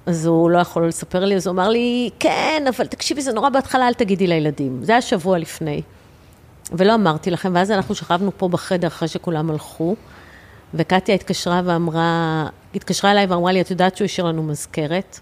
[0.06, 3.50] אז הוא לא יכול לספר לי, אז הוא אמר לי, כן, אבל תקשיבי, זה נורא
[3.50, 4.80] בהתחלה, אל תגידי לילדים.
[4.84, 5.82] זה היה שבוע לפני.
[6.72, 9.96] ולא אמרתי לכם, ואז אנחנו שכבנו פה בחדר אחרי שכולם הלכו,
[10.74, 15.20] וקטיה התקשרה ואמרה, התקשרה אליי ואמרה לי, את יודעת שהוא השאיר לנו מזכרת?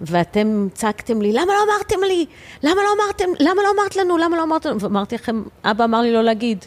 [0.00, 2.26] ואתם צעקתם לי, למה לא אמרתם לי?
[2.62, 3.24] למה לא אמרתם?
[3.40, 4.18] למה לא אמרת לנו?
[4.18, 4.80] למה לא אמרת לנו?
[4.80, 6.64] ואמרתי לכם, אבא אמר לי לא להגיד.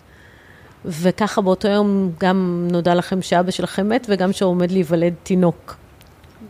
[0.86, 5.76] וככה באותו יום גם נודע לכם שאבא שלכם מת, וגם שהוא עומד להיוולד תינוק,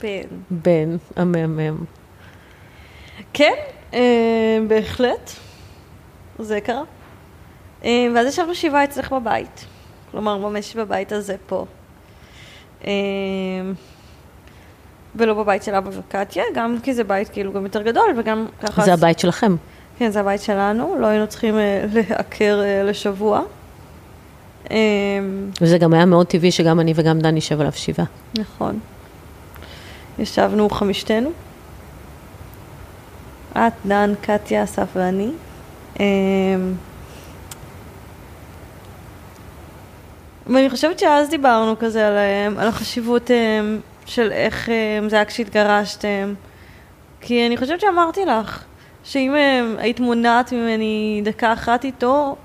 [0.01, 0.37] בן.
[0.51, 1.77] בן המהמם.
[3.33, 3.53] כן,
[3.93, 5.31] אה, בהחלט.
[6.39, 6.83] זה קרה.
[7.83, 9.65] אה, ואז ישבנו שבעה אצלך בבית.
[10.11, 11.65] כלומר, ממש בבית הזה פה.
[12.85, 12.91] אה,
[15.15, 18.81] ולא בבית של אבא וקטיה, גם כי זה בית כאילו גם יותר גדול, וגם ככה...
[18.81, 19.55] זה הבית שלכם.
[19.97, 23.41] כן, זה הבית שלנו, לא היינו צריכים אה, להיעקר אה, לשבוע.
[24.71, 24.77] אה,
[25.61, 28.05] וזה גם היה מאוד טבעי שגם אני וגם דן נשב עליו שבעה.
[28.37, 28.79] נכון.
[30.19, 31.31] ישבנו חמישתנו.
[33.51, 35.31] את, דן, קטיה, אסף ואני.
[40.49, 44.69] ואני חושבת שאז דיברנו כזה על, אמ, על החשיבות אמ, של איך
[45.07, 46.33] זה היה כשהתגרשתם.
[47.21, 48.63] כי אני חושבת שאמרתי לך,
[49.03, 49.35] שאם
[49.77, 52.35] היית מונעת ממני דקה אחת איתו,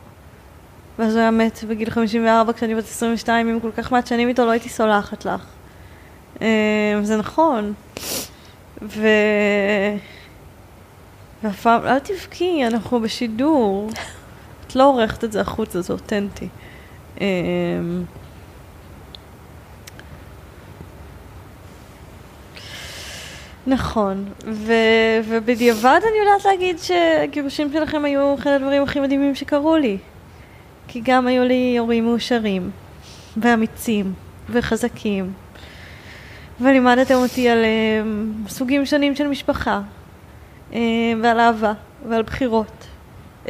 [0.98, 4.44] ואז הוא היה מת בגיל 54 כשאני בת 22, עם כל כך מעט שנים איתו,
[4.46, 5.44] לא הייתי סולחת לך.
[7.02, 7.72] זה נכון.
[8.82, 9.08] ו...
[11.42, 13.90] ואף פעם, אל תבכי, אנחנו בשידור.
[14.66, 16.48] את לא עורכת את זה החוצה, זה אותנטי.
[17.20, 18.04] אמ,
[23.66, 24.72] נכון, ו,
[25.28, 29.98] ובדיעבד אני יודעת להגיד שהגירושים שלכם היו אחד הדברים הכי מדהימים שקרו לי.
[30.88, 32.70] כי גם היו לי הורים מאושרים,
[33.36, 34.12] ואמיצים,
[34.50, 35.32] וחזקים,
[36.60, 39.80] ולימדתם אותי על um, סוגים שונים של משפחה,
[40.70, 40.74] um,
[41.22, 41.72] ועל אהבה,
[42.08, 42.86] ועל בחירות.
[43.46, 43.48] Um,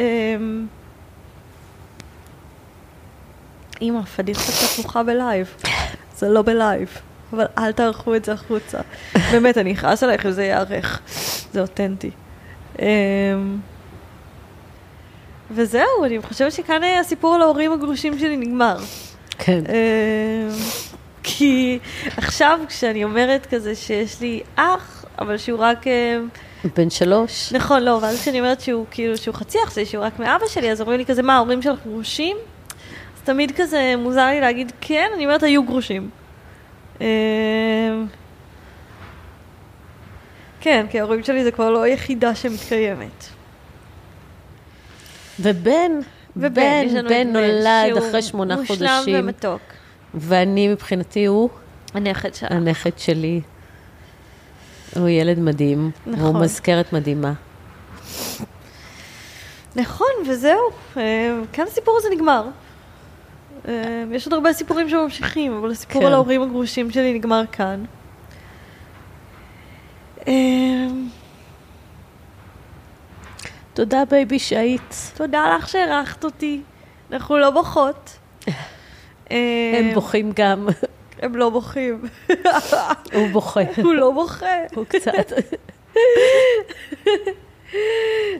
[3.80, 5.54] אימא, פדיחה קצת נוחה בלייב.
[6.16, 6.88] זה לא בלייב,
[7.32, 8.78] אבל אל תערכו את זה החוצה.
[9.32, 11.00] באמת, אני אכעס עלייך אם זה ייערך.
[11.52, 12.10] זה אותנטי.
[12.76, 12.80] Um,
[15.50, 18.76] וזהו, אני חושבת שכאן הסיפור על ההורים הגרושים שלי נגמר.
[19.38, 19.62] כן.
[19.66, 20.90] Um,
[21.22, 21.78] כי
[22.16, 25.86] עכשיו כשאני אומרת כזה שיש לי אח, אבל שהוא רק...
[25.86, 26.18] אה,
[26.76, 27.52] בן שלוש.
[27.52, 30.72] נכון, לא, ואז כשאני אומרת שהוא כאילו, שהוא חצי אח שלי, שהוא רק מאבא שלי,
[30.72, 32.36] אז אומרים לי כזה, מה, ההורים שלך גרושים?
[33.24, 36.10] תמיד כזה מוזר לי להגיד כן, אני אומרת, היו גרושים.
[37.00, 37.06] אה,
[40.60, 43.24] כן, כי ההורים שלי זה כבר לא היחידה שמתקיימת.
[45.40, 45.92] ובן,
[46.36, 48.86] ובן, בן נולד אחרי שמונה חודשים.
[48.98, 49.60] מושלם ומתוק.
[50.14, 51.48] ואני מבחינתי הוא...
[51.94, 52.52] הנכד שלך.
[52.52, 53.40] הנכד שלי.
[54.96, 55.90] הוא ילד מדהים.
[56.06, 56.24] נכון.
[56.24, 57.32] הוא מזכרת מדהימה.
[59.76, 60.60] נכון, וזהו.
[60.96, 61.02] אה,
[61.52, 62.44] כאן הסיפור הזה נגמר.
[63.68, 66.06] אה, יש עוד הרבה סיפורים שממשיכים, אבל הסיפור כן.
[66.06, 67.84] על ההורים הגרושים שלי נגמר כאן.
[70.28, 70.86] אה,
[73.74, 75.12] תודה baby שהיית.
[75.16, 76.60] תודה לך שאירחת אותי.
[77.12, 78.18] אנחנו לא בוכות.
[79.30, 80.68] הם בוכים גם.
[81.22, 82.02] הם לא בוכים.
[83.14, 83.60] הוא בוכה.
[83.82, 84.46] הוא לא בוכה.
[84.76, 85.32] הוא קצת.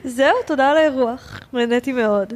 [0.03, 1.39] זהו, תודה על האירוח.
[1.53, 2.33] נהניתי מאוד.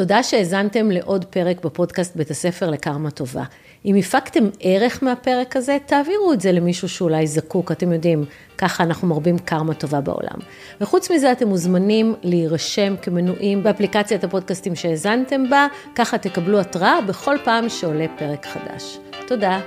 [0.00, 3.44] תודה שהאזנתם לעוד פרק בפודקאסט בית הספר לקרמה טובה.
[3.84, 8.24] אם הפקתם ערך מהפרק הזה, תעבירו את זה למישהו שאולי זקוק, אתם יודעים,
[8.58, 10.38] ככה אנחנו מרבים קרמה טובה בעולם.
[10.80, 17.68] וחוץ מזה, אתם מוזמנים להירשם כמנויים באפליקציית הפודקאסטים שהאזנתם בה, ככה תקבלו התראה בכל פעם
[17.68, 18.98] שעולה פרק חדש.
[19.26, 19.60] תודה.